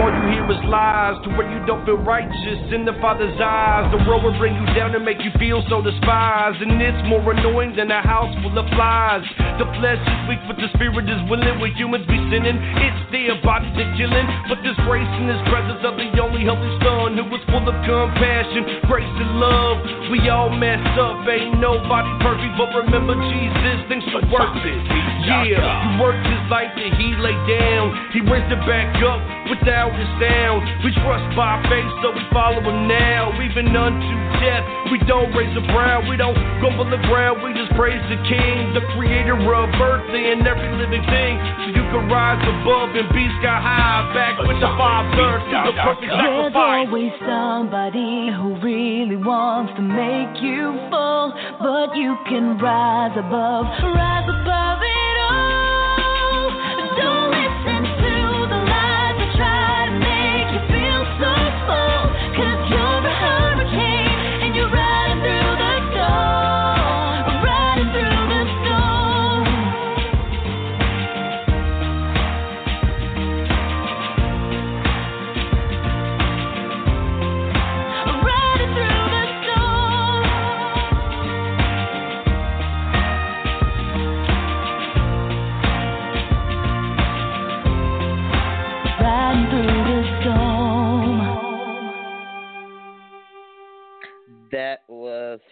All 0.00 0.10
you 0.10 0.24
hear 0.34 0.44
is 0.50 0.62
lies 0.66 1.16
to 1.24 1.30
where 1.36 1.46
you 1.50 1.64
don't 1.66 1.84
feel 1.84 1.98
righteous 1.98 2.60
in 2.72 2.84
the 2.84 2.94
Father's 3.00 3.38
eyes. 3.40 3.90
The 3.92 4.02
world 4.08 4.24
will 4.24 4.36
bring 4.38 4.54
you 4.54 4.66
down 4.74 4.94
and 4.94 5.04
make 5.04 5.22
you 5.22 5.30
feel 5.38 5.62
so 5.68 5.82
despised, 5.82 6.60
and 6.62 6.82
it's 6.82 7.02
more 7.08 7.22
annoying 7.30 7.76
than 7.76 7.90
a 7.90 8.02
house 8.02 8.34
full 8.42 8.58
of 8.58 8.66
flies. 8.74 9.22
The 9.54 9.70
flesh 9.78 10.02
is 10.02 10.20
weak, 10.26 10.42
but 10.50 10.58
the 10.58 10.66
spirit 10.74 11.06
is 11.06 11.22
willing. 11.30 11.62
When 11.62 11.70
humans 11.78 12.02
be 12.10 12.18
sinning, 12.26 12.58
it's 12.58 13.00
their 13.14 13.38
bodies 13.46 13.70
are 13.78 13.92
killing. 13.94 14.26
But 14.50 14.66
this 14.66 14.74
grace 14.82 15.06
and 15.06 15.30
this 15.30 15.38
presence 15.46 15.78
of 15.86 15.94
the 15.94 16.10
only 16.18 16.42
Holy 16.42 16.72
Son 16.82 17.14
who 17.14 17.22
was 17.30 17.38
full 17.46 17.62
of 17.62 17.76
compassion, 17.86 18.82
grace 18.90 19.06
and 19.06 19.38
love. 19.38 20.10
We 20.10 20.26
all 20.26 20.50
mess 20.50 20.82
up, 20.98 21.22
ain't 21.30 21.62
nobody 21.62 22.10
perfect, 22.18 22.54
but 22.58 22.74
remember 22.74 23.14
Jesus 23.30 23.78
thinks 23.86 24.02
you're 24.10 24.26
worth 24.26 24.58
it. 24.66 24.82
Yeah, 25.22 25.62
he 25.62 26.02
worked 26.02 26.26
his 26.26 26.42
life 26.50 26.74
that 26.74 26.90
he 26.98 27.14
laid 27.22 27.38
down. 27.46 27.94
He 28.10 28.20
raised 28.26 28.50
it 28.50 28.60
back 28.66 28.90
up 29.06 29.22
without 29.48 29.94
a 29.94 30.06
sound. 30.18 30.66
We 30.82 30.90
trust 30.98 31.24
by 31.38 31.62
faith, 31.70 31.88
so 32.02 32.10
we 32.10 32.26
follow 32.34 32.60
him 32.60 32.90
now. 32.90 33.30
Even 33.38 33.70
unto 33.70 34.14
death, 34.42 34.66
we 34.90 34.98
don't 35.06 35.30
raise 35.32 35.54
a 35.56 35.64
brow. 35.70 36.02
We 36.04 36.18
don't 36.18 36.36
go 36.58 36.74
for 36.74 36.90
the 36.90 37.00
ground. 37.06 37.40
We 37.40 37.54
just 37.54 37.72
praise 37.78 38.02
the 38.10 38.18
King, 38.28 38.74
the 38.74 38.84
creator 38.98 39.36
earth 39.52 40.08
and 40.14 40.46
every 40.46 40.70
living 40.76 41.04
thing. 41.04 41.34
So 41.60 41.66
you 41.76 41.84
can 41.92 42.08
rise 42.08 42.40
above 42.40 42.96
and 42.96 43.08
be 43.12 43.24
sky 43.40 43.60
high. 43.60 44.14
Back 44.14 44.38
with 44.40 44.60
the 44.60 44.70
Father, 44.78 45.42
through 45.44 45.68
the 45.68 45.72
perfect 45.82 46.08
There's 46.08 46.52
sacrifice. 46.52 46.88
always 46.88 47.12
somebody 47.20 48.30
who 48.32 48.56
really 48.62 49.16
wants 49.16 49.72
to 49.76 49.82
make 49.82 50.40
you 50.40 50.72
fall, 50.90 51.32
but 51.60 51.96
you 51.96 52.16
can 52.28 52.58
rise 52.58 53.16
above, 53.16 53.66
rise 53.82 54.28
above 54.28 54.80
it 54.82 55.03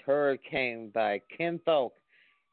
Hurricane 0.05 0.91
by 0.95 1.21
Kinfolk, 1.37 1.93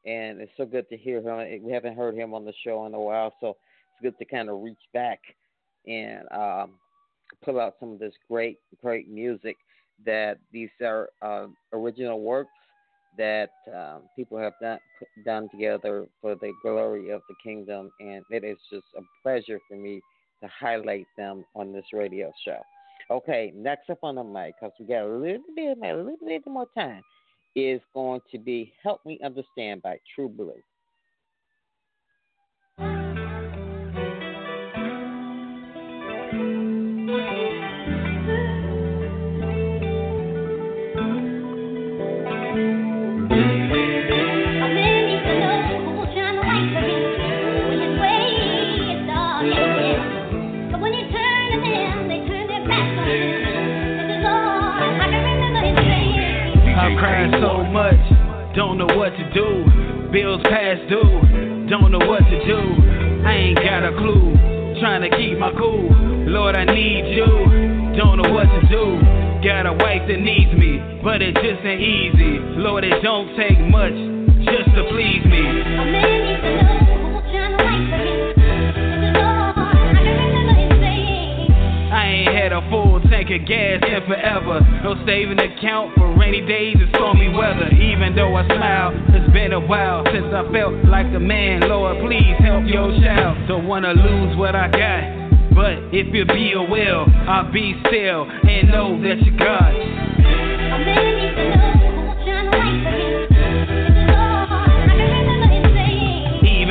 and 0.06 0.40
it's 0.40 0.52
so 0.56 0.64
good 0.64 0.88
to 0.90 0.96
hear 0.96 1.20
him. 1.20 1.62
We 1.64 1.72
haven't 1.72 1.96
heard 1.96 2.14
him 2.14 2.34
on 2.34 2.44
the 2.44 2.54
show 2.64 2.86
in 2.86 2.94
a 2.94 3.00
while, 3.00 3.32
so 3.40 3.50
it's 3.50 4.02
good 4.02 4.18
to 4.18 4.24
kind 4.24 4.48
of 4.48 4.62
reach 4.62 4.78
back 4.92 5.20
and 5.86 6.30
um, 6.32 6.72
pull 7.44 7.60
out 7.60 7.76
some 7.80 7.92
of 7.92 7.98
this 7.98 8.14
great, 8.28 8.58
great 8.80 9.08
music. 9.08 9.56
That 10.06 10.38
these 10.50 10.70
are 10.82 11.10
uh, 11.20 11.48
original 11.74 12.22
works 12.22 12.48
that 13.18 13.50
um, 13.74 14.02
people 14.16 14.38
have 14.38 14.54
done 14.62 14.78
done 15.24 15.48
together 15.50 16.06
for 16.22 16.34
the 16.36 16.52
glory 16.62 17.10
of 17.10 17.20
the 17.28 17.34
kingdom, 17.42 17.90
and 18.00 18.24
it 18.30 18.44
is 18.44 18.56
just 18.72 18.86
a 18.96 19.02
pleasure 19.22 19.58
for 19.68 19.76
me 19.76 20.00
to 20.42 20.48
highlight 20.48 21.06
them 21.18 21.44
on 21.54 21.72
this 21.72 21.84
radio 21.92 22.32
show. 22.44 22.60
Okay, 23.10 23.52
next 23.54 23.90
up 23.90 23.98
on 24.02 24.14
the 24.14 24.24
mic, 24.24 24.54
because 24.58 24.72
we 24.78 24.86
got 24.86 25.02
a 25.02 25.06
little 25.06 25.42
bit, 25.54 25.76
a 25.82 25.94
little 25.94 26.16
bit 26.26 26.46
more 26.46 26.66
time, 26.74 27.02
is 27.54 27.80
going 27.94 28.20
to 28.30 28.38
be 28.38 28.72
"Help 28.82 29.04
Me 29.04 29.18
Understand" 29.24 29.82
by 29.82 29.98
True 30.14 30.28
Blue. 30.28 30.62
What 59.00 59.16
to 59.16 59.30
do. 59.32 60.10
Bills 60.12 60.40
past 60.44 60.80
due, 60.88 61.66
don't 61.68 61.90
know 61.92 62.04
what 62.06 62.20
to 62.20 62.46
do. 62.46 62.60
I 63.24 63.32
ain't 63.32 63.56
got 63.56 63.84
a 63.84 63.92
clue. 63.96 64.34
Trying 64.80 65.02
to 65.02 65.16
keep 65.16 65.38
my 65.38 65.52
cool. 65.58 65.88
Lord, 66.26 66.56
I 66.56 66.64
need 66.64 67.14
you. 67.14 67.96
Don't 67.96 68.20
know 68.22 68.32
what 68.32 68.44
to 68.44 68.60
do. 68.68 69.00
Got 69.46 69.66
a 69.66 69.72
wife 69.72 70.02
that 70.08 70.20
needs 70.20 70.52
me, 70.58 70.80
but 71.02 71.22
it 71.22 71.34
just 71.34 71.64
ain't 71.64 71.80
easy. 71.80 72.38
Lord, 72.60 72.84
it 72.84 73.02
don't 73.02 73.36
take 73.36 73.58
much 73.58 73.94
just 74.44 74.74
to 74.76 74.84
please 74.90 75.24
me. 75.24 76.69
Tank 83.30 83.42
of 83.42 83.48
gas 83.48 83.82
in 83.86 84.06
forever. 84.06 84.60
No 84.82 84.94
saving 85.06 85.38
account 85.38 85.94
for 85.96 86.16
rainy 86.18 86.40
days 86.46 86.76
and 86.78 86.88
stormy 86.94 87.28
weather. 87.28 87.68
Even 87.74 88.14
though 88.14 88.34
I 88.34 88.46
smile, 88.46 88.92
it's 89.08 89.32
been 89.32 89.52
a 89.52 89.60
while 89.60 90.04
since 90.06 90.26
I 90.34 90.50
felt 90.52 90.74
like 90.86 91.06
a 91.14 91.20
man. 91.20 91.60
Lord, 91.62 91.98
please 92.04 92.36
help 92.40 92.64
your 92.66 92.90
child. 93.00 93.48
Don't 93.48 93.66
wanna 93.66 93.92
lose 93.92 94.36
what 94.36 94.54
I 94.54 94.68
got. 94.68 95.54
But 95.54 95.94
if 95.94 96.12
you 96.14 96.24
be 96.24 96.52
a 96.52 96.62
will, 96.62 97.06
I'll 97.28 97.52
be 97.52 97.74
still 97.86 98.26
and 98.30 98.68
know 98.68 99.00
that 99.02 99.22
you're 99.22 99.36
God. 99.36 99.74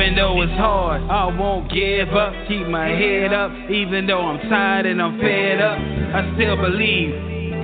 Even 0.00 0.14
though 0.16 0.40
it's 0.40 0.52
hard, 0.52 1.02
I 1.02 1.26
won't 1.26 1.70
give 1.70 2.08
up. 2.14 2.32
Keep 2.48 2.68
my 2.68 2.88
head 2.88 3.32
up. 3.32 3.52
Even 3.70 4.06
though 4.06 4.22
I'm 4.22 4.48
tired 4.48 4.86
and 4.86 5.00
I'm 5.00 5.20
fed 5.20 5.60
up, 5.60 5.78
I 6.12 6.34
still 6.34 6.56
believe. 6.56 7.14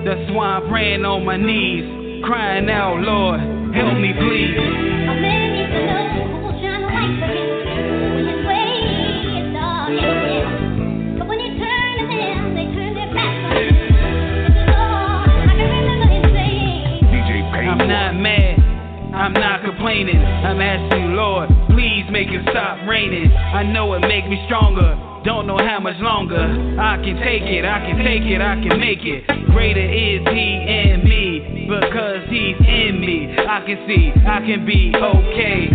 That's 0.07 0.30
why 0.30 0.62
I'm 0.62 0.68
praying 0.68 1.05
on 1.05 1.24
my 1.24 1.36
knees, 1.36 2.22
crying 2.24 2.70
out, 2.70 3.03
Lord, 3.03 3.40
help 3.74 3.99
me 3.99 4.14
please. 4.14 4.55
I'm 17.66 17.88
not 17.88 18.14
mad. 18.14 18.59
I'm 19.12 19.32
not 19.32 19.64
complaining. 19.64 20.22
I'm 20.22 20.61
asking 20.61 21.14
Lord, 21.14 21.49
please 21.70 22.05
make 22.11 22.28
it 22.28 22.47
stop 22.51 22.86
raining. 22.88 23.32
I 23.32 23.64
know 23.64 23.92
it 23.94 24.01
make 24.01 24.28
me 24.28 24.40
stronger. 24.47 25.06
Don't 25.27 25.49
know 25.49 25.59
how 25.59 25.81
much 25.81 25.97
longer. 25.99 26.39
I 26.39 27.03
can 27.03 27.16
take 27.16 27.43
it, 27.43 27.64
I 27.64 27.81
can 27.81 27.99
take 27.99 28.22
it, 28.22 28.41
I 28.41 28.55
can 28.62 28.79
make 28.79 29.03
it. 29.03 29.27
Greater 29.51 29.83
is 29.83 30.22
He 30.22 30.49
in 30.62 31.03
me 31.03 31.66
because 31.66 32.22
He's 32.31 32.55
in 32.62 33.01
me. 33.01 33.35
I 33.37 33.59
can 33.66 33.83
see, 33.89 34.12
I 34.22 34.39
can 34.47 34.64
be 34.64 34.95
okay. 34.95 35.66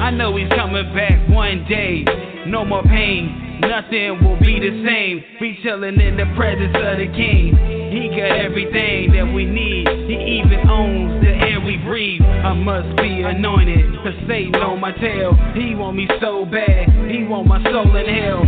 I 0.00 0.10
know 0.10 0.34
He's 0.38 0.48
coming 0.56 0.94
back 0.94 1.28
one 1.28 1.66
day. 1.68 2.06
No 2.46 2.64
more 2.64 2.84
pain, 2.84 3.60
nothing 3.60 4.24
will 4.24 4.40
be 4.40 4.58
the 4.60 4.82
same. 4.82 5.22
We 5.42 5.58
chillin' 5.62 6.00
in 6.00 6.16
the 6.16 6.24
presence 6.36 6.74
of 6.74 6.96
the 6.96 7.12
King. 7.12 7.52
He 7.92 8.08
got 8.08 8.32
everything 8.40 9.12
that 9.12 9.30
we 9.30 9.44
need. 9.44 9.88
He 10.08 10.40
even 10.40 10.66
owns 10.70 11.23
I 12.44 12.52
must 12.52 12.96
be 12.98 13.22
anointed, 13.22 14.04
cause 14.04 14.12
Satan 14.28 14.56
on 14.56 14.78
my 14.78 14.92
tail. 14.92 15.32
He 15.54 15.74
want 15.74 15.96
me 15.96 16.06
so 16.20 16.44
bad, 16.44 16.90
he 17.10 17.24
want 17.24 17.46
my 17.48 17.56
soul 17.64 17.96
in 17.96 18.04
hell. 18.04 18.44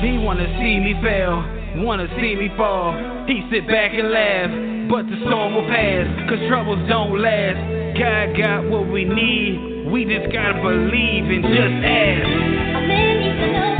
He 0.00 0.16
wanna 0.24 0.48
see 0.58 0.80
me 0.80 0.96
fail, 1.02 1.44
wanna 1.84 2.08
see 2.16 2.36
me 2.36 2.48
fall. 2.56 2.96
He 3.26 3.46
sit 3.52 3.68
back 3.68 3.92
and 3.92 4.10
laugh, 4.10 4.50
but 4.88 5.04
the 5.12 5.20
storm 5.28 5.54
will 5.54 5.68
pass, 5.68 6.08
cause 6.30 6.40
troubles 6.48 6.88
don't 6.88 7.20
last. 7.20 7.60
God 8.00 8.34
got 8.34 8.64
what 8.70 8.88
we 8.90 9.04
need, 9.04 9.92
we 9.92 10.06
just 10.06 10.32
gotta 10.32 10.54
believe 10.62 11.28
and 11.28 11.44
just 11.44 11.84
ask. 11.84 13.71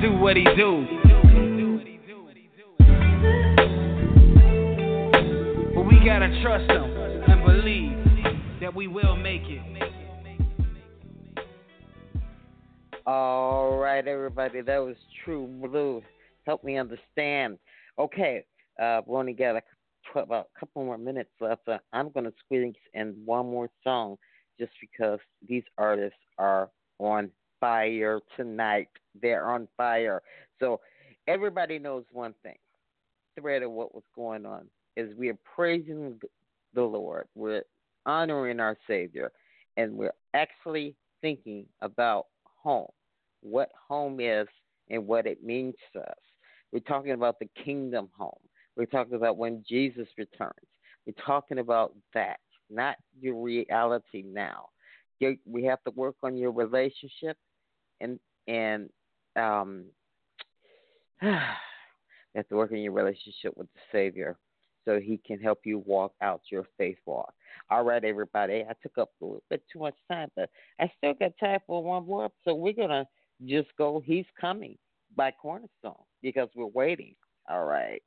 Do 0.00 0.14
what 0.14 0.36
he 0.36 0.44
do. 0.56 0.86
But 5.74 5.82
we 5.82 6.02
gotta 6.04 6.40
trust 6.42 6.70
him 6.70 6.84
and 7.28 7.44
believe 7.44 8.60
that 8.60 8.74
we 8.74 8.86
will 8.86 9.16
make 9.16 9.42
it. 9.44 9.60
All 13.06 13.76
right, 13.76 14.06
everybody, 14.06 14.62
that 14.62 14.78
was 14.78 14.96
True 15.24 15.46
Blue. 15.46 16.02
Help 16.46 16.64
me 16.64 16.78
understand. 16.78 17.58
Okay, 17.98 18.44
uh, 18.80 19.02
we 19.06 19.16
only 19.16 19.32
got 19.34 19.56
a, 19.56 19.62
about 20.18 20.48
a 20.54 20.60
couple 20.60 20.84
more 20.84 20.96
minutes 20.96 21.30
left. 21.40 21.68
I'm 21.92 22.10
going 22.10 22.24
to 22.24 22.32
squeeze 22.44 22.74
in 22.94 23.16
one 23.24 23.46
more 23.50 23.68
song 23.84 24.16
just 24.58 24.72
because 24.80 25.18
these 25.46 25.64
artists 25.76 26.18
are 26.38 26.70
on 26.98 27.30
fire 27.60 28.20
tonight. 28.36 28.88
They're 29.20 29.48
on 29.48 29.68
fire. 29.76 30.22
So 30.58 30.80
everybody 31.28 31.78
knows 31.78 32.04
one 32.10 32.34
thing. 32.42 32.56
Thread 33.38 33.62
of 33.62 33.70
what 33.70 33.94
was 33.94 34.04
going 34.16 34.44
on 34.44 34.66
is 34.96 35.14
we 35.16 35.28
are 35.28 35.38
praising 35.54 36.18
the 36.74 36.82
Lord. 36.82 37.26
We're 37.34 37.62
honoring 38.06 38.60
our 38.60 38.76
Savior, 38.86 39.30
and 39.76 39.94
we're 39.94 40.14
actually 40.34 40.94
thinking 41.20 41.66
about 41.80 42.26
home, 42.44 42.88
what 43.42 43.70
home 43.88 44.20
is, 44.20 44.48
and 44.88 45.06
what 45.06 45.26
it 45.26 45.44
means 45.44 45.74
to 45.92 46.00
us. 46.00 46.18
We're 46.72 46.80
talking 46.80 47.12
about 47.12 47.38
the 47.38 47.48
kingdom 47.64 48.08
home. 48.16 48.32
We're 48.76 48.86
talking 48.86 49.14
about 49.14 49.36
when 49.36 49.64
Jesus 49.68 50.08
returns. 50.16 50.54
We're 51.06 51.24
talking 51.24 51.58
about 51.58 51.94
that, 52.14 52.38
not 52.68 52.96
your 53.20 53.40
reality 53.42 54.24
now. 54.26 54.68
You, 55.18 55.36
we 55.44 55.64
have 55.64 55.82
to 55.84 55.90
work 55.92 56.16
on 56.22 56.36
your 56.36 56.52
relationship, 56.52 57.36
and 58.00 58.18
and 58.46 58.90
um, 59.36 59.84
you 61.22 61.28
have 62.34 62.48
to 62.48 62.56
work 62.56 62.72
on 62.72 62.78
your 62.78 62.92
relationship 62.92 63.56
with 63.56 63.68
the 63.74 63.80
Savior, 63.92 64.36
so 64.84 64.98
He 65.00 65.20
can 65.26 65.38
help 65.38 65.60
you 65.64 65.78
walk 65.80 66.12
out 66.22 66.42
your 66.50 66.64
faith 66.78 66.98
walk. 67.06 67.32
All 67.70 67.84
right, 67.84 68.04
everybody. 68.04 68.64
I 68.68 68.74
took 68.82 68.98
up 68.98 69.10
a 69.20 69.24
little 69.24 69.42
bit 69.50 69.62
too 69.72 69.80
much 69.80 69.96
time, 70.10 70.30
but 70.36 70.50
I 70.80 70.90
still 70.98 71.14
got 71.14 71.32
time 71.38 71.60
for 71.66 71.82
one 71.82 72.06
more. 72.06 72.30
So 72.44 72.54
we're 72.54 72.72
gonna 72.72 73.06
just 73.46 73.68
go. 73.76 74.02
He's 74.04 74.26
coming 74.40 74.76
by 75.16 75.30
Cornerstone 75.30 76.04
because 76.22 76.48
we're 76.54 76.66
waiting. 76.66 77.14
All 77.48 77.64
right. 77.64 78.02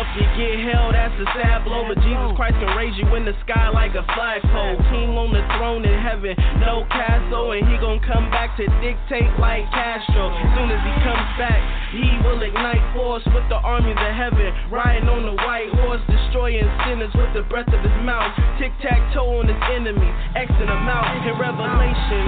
Yourself, 0.00 0.16
you 0.16 0.26
get 0.36 0.72
hell, 0.72 0.92
that's 0.92 1.14
a 1.20 1.26
sad 1.36 1.64
blow. 1.64 1.84
But 1.88 2.02
Jesus 2.02 2.32
Christ 2.36 2.56
can 2.60 2.76
raise 2.76 2.96
you 2.96 3.06
in 3.14 3.24
the 3.24 3.34
sky 3.44 3.68
like 3.68 3.92
a 3.94 4.04
flagpole. 4.14 4.76
King 4.90 5.16
on 5.16 5.32
the 5.32 5.44
throne 5.56 5.84
in 5.84 5.98
heaven, 6.00 6.34
no 6.60 6.84
castle. 6.88 7.52
And 7.52 7.66
he 7.68 7.76
gon' 7.78 8.00
come 8.00 8.30
back 8.30 8.56
to 8.56 8.66
dictate 8.80 9.30
like 9.38 9.64
Castro. 9.70 10.32
Soon 10.56 10.70
as 10.70 10.82
he 10.82 10.94
comes 11.04 11.28
back, 11.36 11.60
he 11.92 12.06
will 12.24 12.40
ignite 12.42 12.82
force 12.94 13.24
with 13.34 13.44
the 13.48 13.60
armies 13.60 13.98
of 13.98 14.14
heaven. 14.14 14.52
Riding 14.70 15.08
on 15.08 15.26
the 15.26 15.36
white 15.42 15.70
horse, 15.84 16.02
destroying 16.08 16.66
sinners 16.86 17.12
with 17.14 17.32
the 17.34 17.44
breath 17.48 17.68
of 17.68 17.80
his 17.80 17.98
mouth. 18.04 18.32
Tic 18.58 18.72
tac 18.80 19.00
toe 19.12 19.40
on 19.40 19.48
his 19.48 19.62
enemies, 19.74 20.14
Xing 20.36 20.68
them 20.68 20.88
out 20.88 21.08
in 21.26 21.34
Revelation. 21.36 22.24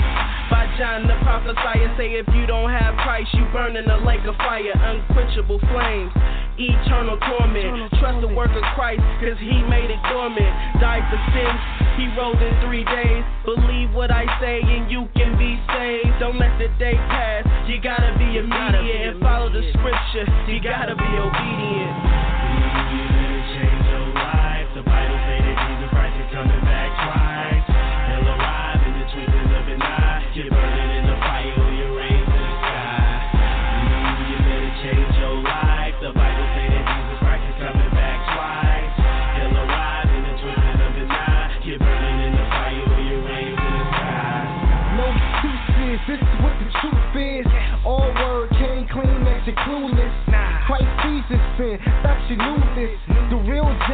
By 0.50 0.68
John 0.76 1.08
the 1.08 1.16
prophesier, 1.24 1.88
say 1.96 2.12
if 2.20 2.28
you 2.34 2.44
don't 2.44 2.68
have 2.68 2.92
Christ, 3.00 3.32
you 3.32 3.46
burn 3.52 3.76
in 3.76 3.88
a 3.88 4.04
lake 4.04 4.24
of 4.28 4.36
fire, 4.36 4.74
unquenchable 4.74 5.60
flames, 5.72 6.12
eternal 6.58 7.18
torment. 7.18 7.92
Trust 8.00 8.20
the 8.20 8.32
work 8.32 8.50
of 8.52 8.64
Christ, 8.74 9.02
cause 9.20 9.38
he 9.40 9.62
made 9.68 9.90
it 9.90 10.00
dormant. 10.10 10.52
Died 10.80 11.04
for 11.08 11.20
sins, 11.32 11.60
he 11.96 12.08
rose 12.18 12.38
in 12.40 12.54
three 12.66 12.84
days. 12.84 13.22
Believe 13.44 13.92
what 13.94 14.10
I 14.10 14.26
say, 14.40 14.60
and 14.60 14.90
you 14.90 15.08
can 15.16 15.36
be 15.38 15.58
saved. 15.72 16.18
Don't 16.20 16.38
let 16.38 16.56
the 16.58 16.68
day 16.78 16.94
pass, 17.08 17.46
you 17.68 17.80
gotta 17.80 18.16
be 18.18 18.38
immediate. 18.38 19.14
And 19.14 19.20
follow 19.20 19.48
the 19.48 19.62
scripture, 19.72 20.26
you 20.50 20.60
gotta 20.60 20.94
be 20.94 21.10
obedient. 21.18 21.94
Change 23.52 23.84
your 23.88 24.06
life. 24.16 24.68
The 24.74 24.82
Bible 24.82 25.18
say 25.28 25.38
that 25.40 25.56
Jesus 25.68 25.88
Christ 25.90 26.16
is 26.20 26.28
coming 26.32 26.62
back. 26.66 27.21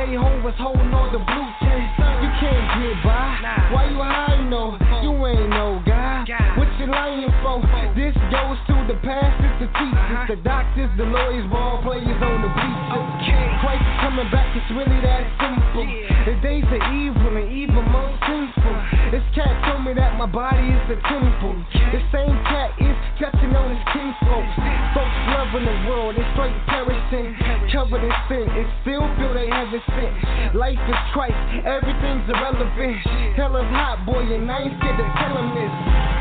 Real 0.08 0.20
J 0.20 0.24
Ho 0.24 0.40
was 0.44 0.54
holding 0.56 0.92
on 0.92 1.12
the 1.12 1.20
blue 1.20 1.48
check. 1.60 1.84
You 2.24 2.30
can't 2.40 2.66
get 2.80 2.96
by. 3.04 3.36
Why 3.72 3.90
you 3.92 4.00
hiding 4.00 4.50
though? 4.50 4.76
You 5.04 5.12
ain't 5.26 5.50
no 5.50 5.82
guy. 5.84 6.24
What 6.56 6.68
you 6.80 6.86
lying 6.88 7.28
for? 7.44 7.60
This 7.94 8.14
goes 8.32 8.58
to 8.68 8.76
the 8.88 8.96
pastors, 9.04 9.54
the 9.60 9.68
teachers, 9.68 9.92
uh-huh. 9.92 10.32
the 10.32 10.38
doctors, 10.40 10.90
the 10.96 11.04
lawyers, 11.04 11.44
ball 11.50 11.82
players 11.82 12.20
on 12.24 12.38
the 12.40 12.50
bleachers. 12.52 13.08
Christ 13.60 13.84
is 13.84 13.96
coming 14.00 14.28
back, 14.30 14.48
it's 14.54 14.70
really 14.70 15.00
that 15.02 15.24
simple. 15.40 15.84
The 16.24 16.34
days 16.40 16.64
are 16.68 16.84
evil 16.94 17.32
and 17.36 17.48
even 17.52 17.84
more 17.90 18.12
sinful. 18.24 18.76
This 19.10 19.24
cat 19.34 19.50
told 19.66 19.84
me 19.84 19.92
that 19.98 20.16
my 20.16 20.28
body 20.28 20.68
is 20.68 20.84
a 20.94 20.98
temple. 21.08 21.56
The 21.72 22.00
same 22.12 22.36
cat 22.46 22.76
is 22.78 22.96
touching 23.18 23.52
on 23.56 23.72
his 23.72 23.82
kinfolk. 23.92 24.46
Folks 24.94 25.18
loving 25.32 25.66
the 25.66 25.76
world, 25.88 26.16
they 26.16 26.26
straight. 26.36 26.77
Covered 27.88 28.04
in 28.04 28.12
sin, 28.28 28.44
still 28.82 29.00
feel 29.16 29.32
they 29.32 29.48
haven't 29.48 29.82
sent. 29.88 30.54
Life 30.54 30.76
is 30.76 31.00
Christ, 31.14 31.32
everything's 31.64 32.28
irrelevant. 32.28 33.00
Hell 33.32 33.56
is 33.56 33.64
hot, 33.72 34.04
boy, 34.04 34.28
and 34.28 34.50
I 34.52 34.60
ain't 34.60 34.76
scared 34.76 34.98
to 34.98 35.08
tell 35.16 35.40
this. 35.56 36.17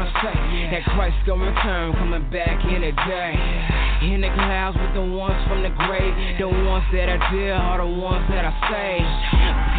I 0.00 0.08
say. 0.20 0.36
That 0.70 0.84
Christ 0.94 1.16
gonna 1.26 1.46
return, 1.46 1.92
coming 1.94 2.26
back 2.30 2.58
in 2.66 2.82
a 2.84 2.92
day. 3.06 3.34
In 4.12 4.20
the 4.20 4.28
clouds 4.28 4.76
with 4.76 4.92
the 4.92 5.00
ones 5.00 5.40
from 5.48 5.64
the 5.64 5.72
grave, 5.72 6.12
the 6.36 6.48
ones 6.48 6.84
that 6.92 7.08
I 7.08 7.16
did 7.32 7.50
are 7.50 7.80
the 7.80 7.88
ones 7.88 8.28
that 8.28 8.44
I 8.44 8.52
saved. 8.68 9.08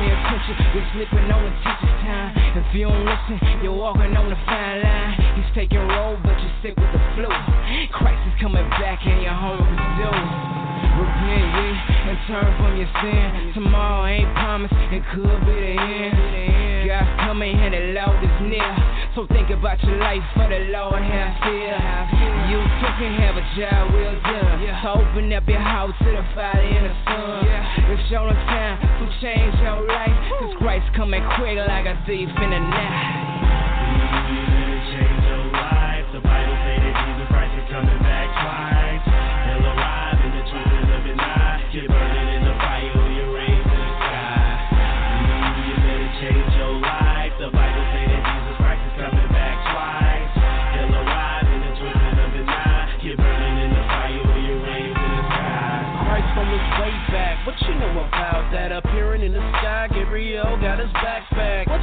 Pay 0.02 0.10
attention, 0.10 0.56
you're 0.74 0.90
slipping 0.94 1.30
on 1.30 1.42
the 1.46 1.54
teacher's 1.62 1.96
time. 2.02 2.34
If 2.58 2.66
you 2.74 2.90
don't 2.90 3.06
listen, 3.06 3.38
you're 3.62 3.78
walking 3.78 4.18
on 4.18 4.30
the 4.34 4.40
fine 4.50 4.82
line. 4.82 5.14
He's 5.38 5.52
taking 5.54 5.86
roll, 5.86 6.18
but 6.26 6.34
you're 6.34 6.58
sick 6.66 6.74
with 6.74 6.90
the 6.90 7.02
flu. 7.14 7.30
Christ 7.94 8.22
is 8.26 8.36
coming 8.42 8.66
back 8.82 9.06
and 9.06 9.22
you're 9.22 9.38
home 9.38 9.62
with 9.62 9.86
due. 10.02 10.58
Repent, 10.98 11.46
yeah, 11.54 12.10
and 12.10 12.18
turn 12.26 12.50
from 12.58 12.74
your 12.74 12.90
sin. 13.02 13.54
Tomorrow 13.54 14.06
ain't 14.10 14.34
promised, 14.34 14.74
it 14.90 15.06
could 15.14 15.40
be 15.46 15.54
the 15.54 15.74
end. 15.78 16.90
God's 16.90 17.14
coming 17.22 17.54
and 17.54 17.74
the 17.74 17.94
Lord 18.02 18.18
is 18.24 18.38
near. 18.50 18.97
So 19.18 19.26
think 19.34 19.50
about 19.50 19.82
your 19.82 19.98
life 19.98 20.22
for 20.38 20.46
the 20.46 20.70
Lord 20.70 21.02
has 21.02 21.34
fear. 21.42 21.74
You 22.54 22.62
too 22.62 22.92
can 23.02 23.18
have 23.18 23.34
a 23.34 23.42
job 23.58 23.90
well 23.90 24.14
done. 24.22 24.62
So 24.86 25.02
open 25.02 25.34
up 25.34 25.42
your 25.50 25.58
house 25.58 25.90
to 26.06 26.06
the 26.06 26.22
Father 26.38 26.62
and 26.62 26.86
the 26.86 26.94
Son. 27.02 27.98
It's 27.98 28.12
your 28.14 28.30
time 28.30 28.78
to 28.78 29.06
change 29.18 29.58
your 29.58 29.82
life. 29.90 30.14
Cause 30.38 30.54
Christ 30.62 30.86
coming 30.96 31.26
quick 31.34 31.58
like 31.58 31.90
a 31.90 31.98
thief 32.06 32.30
in 32.30 32.50
the 32.54 32.62
night. 32.62 32.94
change 34.86 35.22
your 35.26 35.50
life. 35.50 36.06
The 36.14 36.22
Bible 36.22 36.54
say 36.62 36.78
that 36.78 36.94
Jesus 37.02 37.28
Christ 37.34 37.58
is 37.58 37.66
coming 37.74 38.00
back 38.06 38.30
twice. 38.38 38.77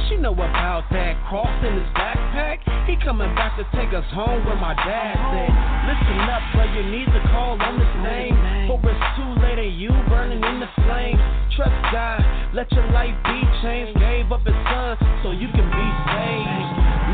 You 0.09 0.17
know 0.17 0.33
about 0.33 0.85
that? 0.91 1.17
Cross 1.29 1.49
in 1.65 1.73
his 1.73 1.89
backpack? 1.97 2.61
He 2.85 2.95
coming 3.03 3.33
back 3.35 3.57
to 3.57 3.65
take 3.73 3.93
us 3.93 4.05
home 4.13 4.45
where 4.45 4.55
my 4.55 4.73
dad 4.73 5.17
at. 5.17 5.49
Listen 5.89 6.19
up, 6.29 6.43
bro, 6.53 6.63
you 6.73 6.83
need 6.91 7.09
to 7.09 7.21
call 7.31 7.57
on 7.61 7.79
his 7.79 7.95
name. 8.03 8.35
For 8.69 8.77
it's 8.85 9.05
too 9.17 9.31
late 9.41 9.59
and 9.59 9.73
you 9.79 9.89
burning 10.09 10.43
in 10.43 10.59
the 10.59 10.69
flames. 10.85 11.21
Trust 11.55 11.77
God, 11.91 12.21
let 12.53 12.71
your 12.71 12.85
life 12.91 13.15
be 13.25 13.41
changed. 13.61 13.99
Gave 13.99 14.31
up 14.31 14.45
his 14.45 14.55
son 14.69 14.97
so 15.23 15.31
you 15.31 15.47
can. 15.53 15.74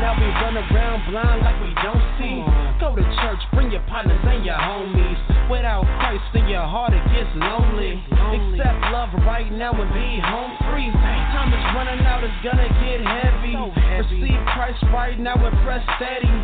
Now 0.02 0.18
we 0.18 0.26
run 0.42 0.58
around 0.58 0.98
blind 1.14 1.46
like 1.46 1.54
we 1.62 1.70
don't 1.78 2.02
see. 2.18 2.42
Go 2.82 2.90
to 2.90 3.06
church, 3.22 3.38
bring 3.54 3.70
your 3.70 3.86
partners 3.86 4.18
and 4.26 4.42
your 4.42 4.58
homies. 4.58 5.14
Without 5.46 5.86
Christ 6.02 6.26
in 6.34 6.50
your 6.50 6.66
heart, 6.66 6.90
it 6.90 7.06
gets 7.14 7.30
lonely. 7.38 8.02
Accept 8.10 8.82
love 8.90 9.14
right 9.22 9.46
now 9.54 9.70
and 9.70 9.86
be 9.94 10.18
home 10.18 10.58
free. 10.66 10.90
Time 10.90 11.54
is 11.54 11.64
running 11.78 12.02
out, 12.02 12.18
it's 12.26 12.34
gonna 12.42 12.66
get 12.82 12.98
heavy. 12.98 13.54
Receive 13.54 14.42
Christ 14.50 14.82
right 14.90 15.14
now 15.22 15.38
and 15.38 15.54
press 15.62 15.86
steady. 15.94 16.34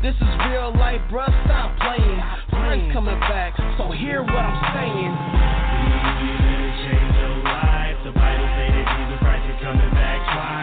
This 0.00 0.16
is 0.16 0.32
real 0.48 0.72
life, 0.72 1.04
bruh, 1.12 1.28
stop 1.44 1.76
playing. 1.84 2.16
Christ 2.48 2.96
coming 2.96 3.20
back, 3.28 3.52
so 3.76 3.92
hear 3.92 4.24
what 4.24 4.40
I'm 4.40 4.60
saying. 4.72 5.12
change 6.80 7.12
your 7.20 7.36
life. 7.44 7.96
The 8.08 8.12
Bible 8.16 8.48
say 8.56 8.68
that 8.72 8.86
Jesus 8.88 9.20
Christ 9.20 9.44
is 9.52 9.58
coming 9.60 9.92
back 9.92 10.18
twice. 10.32 10.61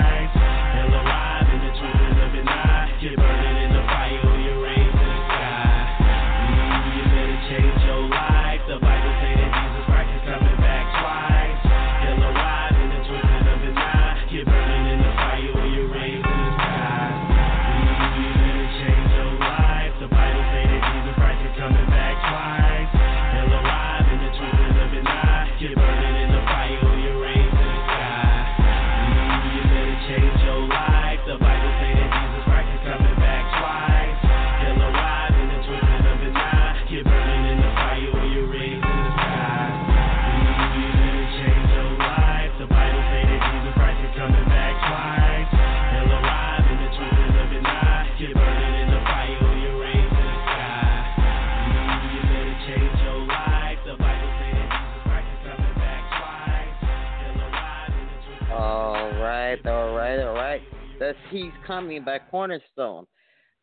All 60.10 60.34
right, 60.34 60.34
right. 60.34 60.62
That's 61.00 61.18
He's 61.30 61.52
Coming 61.68 62.04
by 62.04 62.18
Cornerstone. 62.32 63.06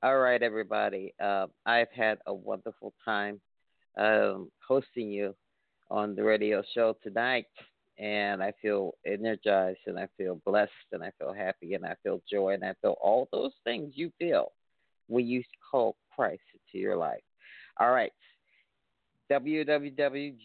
All 0.02 0.18
right, 0.18 0.40
everybody. 0.40 1.12
Uh, 1.20 1.46
I've 1.66 1.90
had 1.90 2.18
a 2.26 2.34
wonderful 2.34 2.92
time 3.04 3.40
um, 3.98 4.52
hosting 4.66 5.10
you 5.10 5.34
on 5.90 6.14
the 6.14 6.22
radio 6.22 6.62
show 6.72 6.96
tonight, 7.02 7.46
and 7.98 8.44
I 8.44 8.52
feel 8.62 8.94
energized, 9.04 9.80
and 9.86 9.98
I 9.98 10.06
feel 10.16 10.40
blessed, 10.46 10.70
and 10.92 11.02
I 11.02 11.10
feel 11.18 11.32
happy, 11.32 11.74
and 11.74 11.84
I 11.84 11.96
feel 12.04 12.22
joy, 12.30 12.54
and 12.54 12.64
I 12.64 12.74
feel 12.80 12.96
all 13.02 13.28
those 13.32 13.52
things 13.64 13.94
you 13.96 14.12
feel 14.16 14.52
when 15.08 15.26
you 15.26 15.42
call 15.68 15.96
Christ 16.14 16.42
into 16.52 16.80
your 16.80 16.96
life. 16.96 17.24
All 17.80 17.90
right 17.90 18.12
www.jhom.org. 19.28 20.38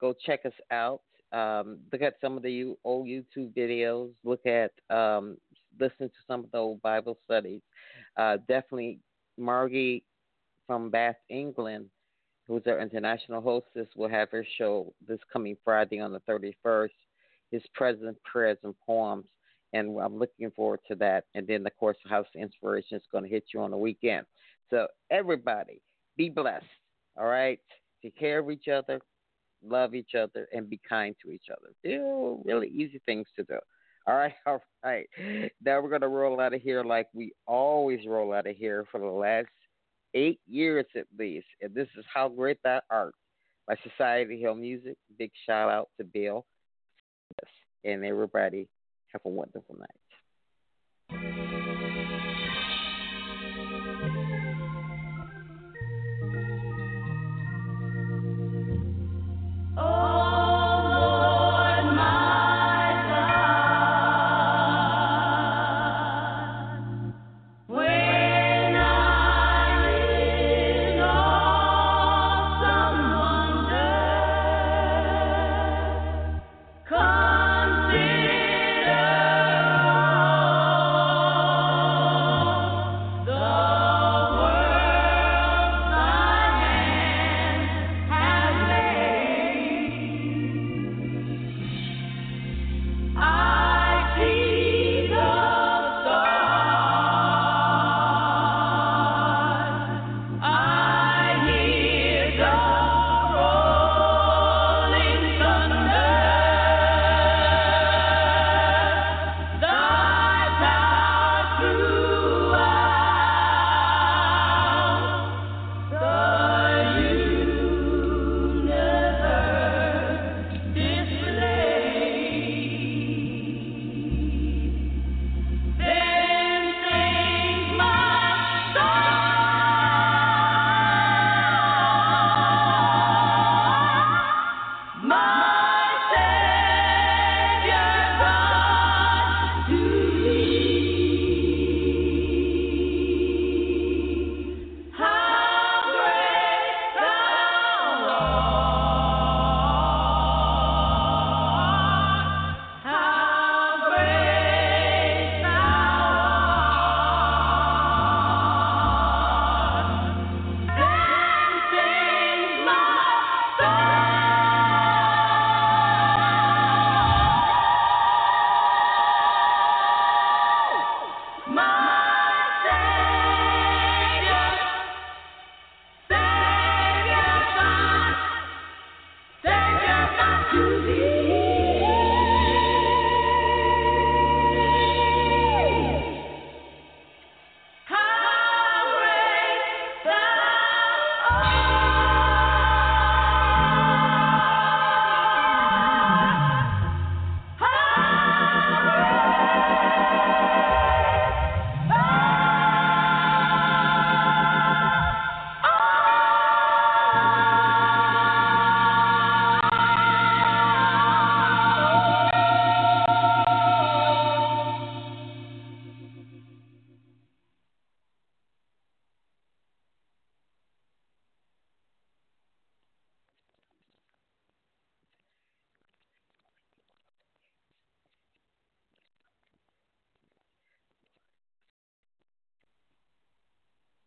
Go 0.00 0.14
check 0.24 0.46
us 0.46 0.52
out. 0.70 1.02
Um, 1.36 1.78
look 1.92 2.00
at 2.00 2.14
some 2.20 2.36
of 2.36 2.42
the 2.42 2.74
old 2.84 3.06
YouTube 3.06 3.52
videos. 3.54 4.10
Look 4.24 4.46
at, 4.46 4.72
um, 4.88 5.36
listen 5.78 6.08
to 6.08 6.14
some 6.26 6.44
of 6.44 6.50
the 6.50 6.58
old 6.58 6.80
Bible 6.80 7.18
studies. 7.24 7.60
Uh, 8.16 8.38
definitely, 8.48 9.00
Margie 9.36 10.02
from 10.66 10.88
Bath, 10.90 11.16
England, 11.28 11.90
who's 12.46 12.62
our 12.66 12.80
international 12.80 13.42
hostess, 13.42 13.88
will 13.96 14.08
have 14.08 14.30
her 14.30 14.46
show 14.56 14.94
this 15.06 15.18
coming 15.30 15.56
Friday 15.62 16.00
on 16.00 16.12
the 16.12 16.20
31st. 16.20 16.88
His 17.50 17.62
President 17.74 18.16
Prayers 18.24 18.58
and 18.64 18.74
Poems. 18.86 19.26
And 19.72 19.98
I'm 20.00 20.18
looking 20.18 20.50
forward 20.52 20.80
to 20.88 20.94
that. 20.96 21.24
And 21.34 21.46
then, 21.46 21.66
of 21.66 21.76
course, 21.76 21.96
House 22.08 22.26
Inspiration 22.34 22.96
is 22.96 23.02
going 23.12 23.24
to 23.24 23.30
hit 23.30 23.44
you 23.52 23.60
on 23.60 23.70
the 23.70 23.76
weekend. 23.76 24.24
So, 24.70 24.86
everybody, 25.10 25.82
be 26.16 26.30
blessed. 26.30 26.64
All 27.16 27.26
right? 27.26 27.60
Take 28.02 28.16
care 28.16 28.38
of 28.38 28.50
each 28.50 28.68
other, 28.68 29.00
love 29.64 29.94
each 29.94 30.14
other, 30.14 30.48
and 30.52 30.68
be 30.70 30.80
kind 30.88 31.14
to 31.22 31.30
each 31.30 31.46
other. 31.50 31.72
They're 31.82 32.34
really 32.44 32.68
easy 32.68 33.00
things 33.06 33.26
to 33.36 33.44
do. 33.44 33.58
All 34.08 34.14
right, 34.14 34.34
all 34.46 34.62
right. 34.84 35.08
Now 35.64 35.80
we're 35.80 35.90
gonna 35.90 36.06
roll 36.06 36.40
out 36.40 36.54
of 36.54 36.62
here 36.62 36.84
like 36.84 37.08
we 37.12 37.32
always 37.44 38.06
roll 38.06 38.32
out 38.32 38.46
of 38.46 38.54
here 38.54 38.84
for 38.92 39.00
the 39.00 39.06
last 39.06 39.48
eight 40.14 40.38
years 40.46 40.86
at 40.94 41.06
least. 41.18 41.48
And 41.60 41.74
this 41.74 41.88
is 41.98 42.04
How 42.14 42.28
Great 42.28 42.58
Thou 42.62 42.80
Art 42.88 43.16
by 43.66 43.74
Society 43.82 44.40
Hill 44.40 44.54
Music. 44.54 44.96
Big 45.18 45.32
shout 45.44 45.70
out 45.70 45.88
to 45.98 46.04
Bill 46.04 46.46
and 47.84 48.04
everybody. 48.04 48.68
Have 49.12 49.22
a 49.24 49.28
wonderful 49.28 49.76
night. 51.10 51.75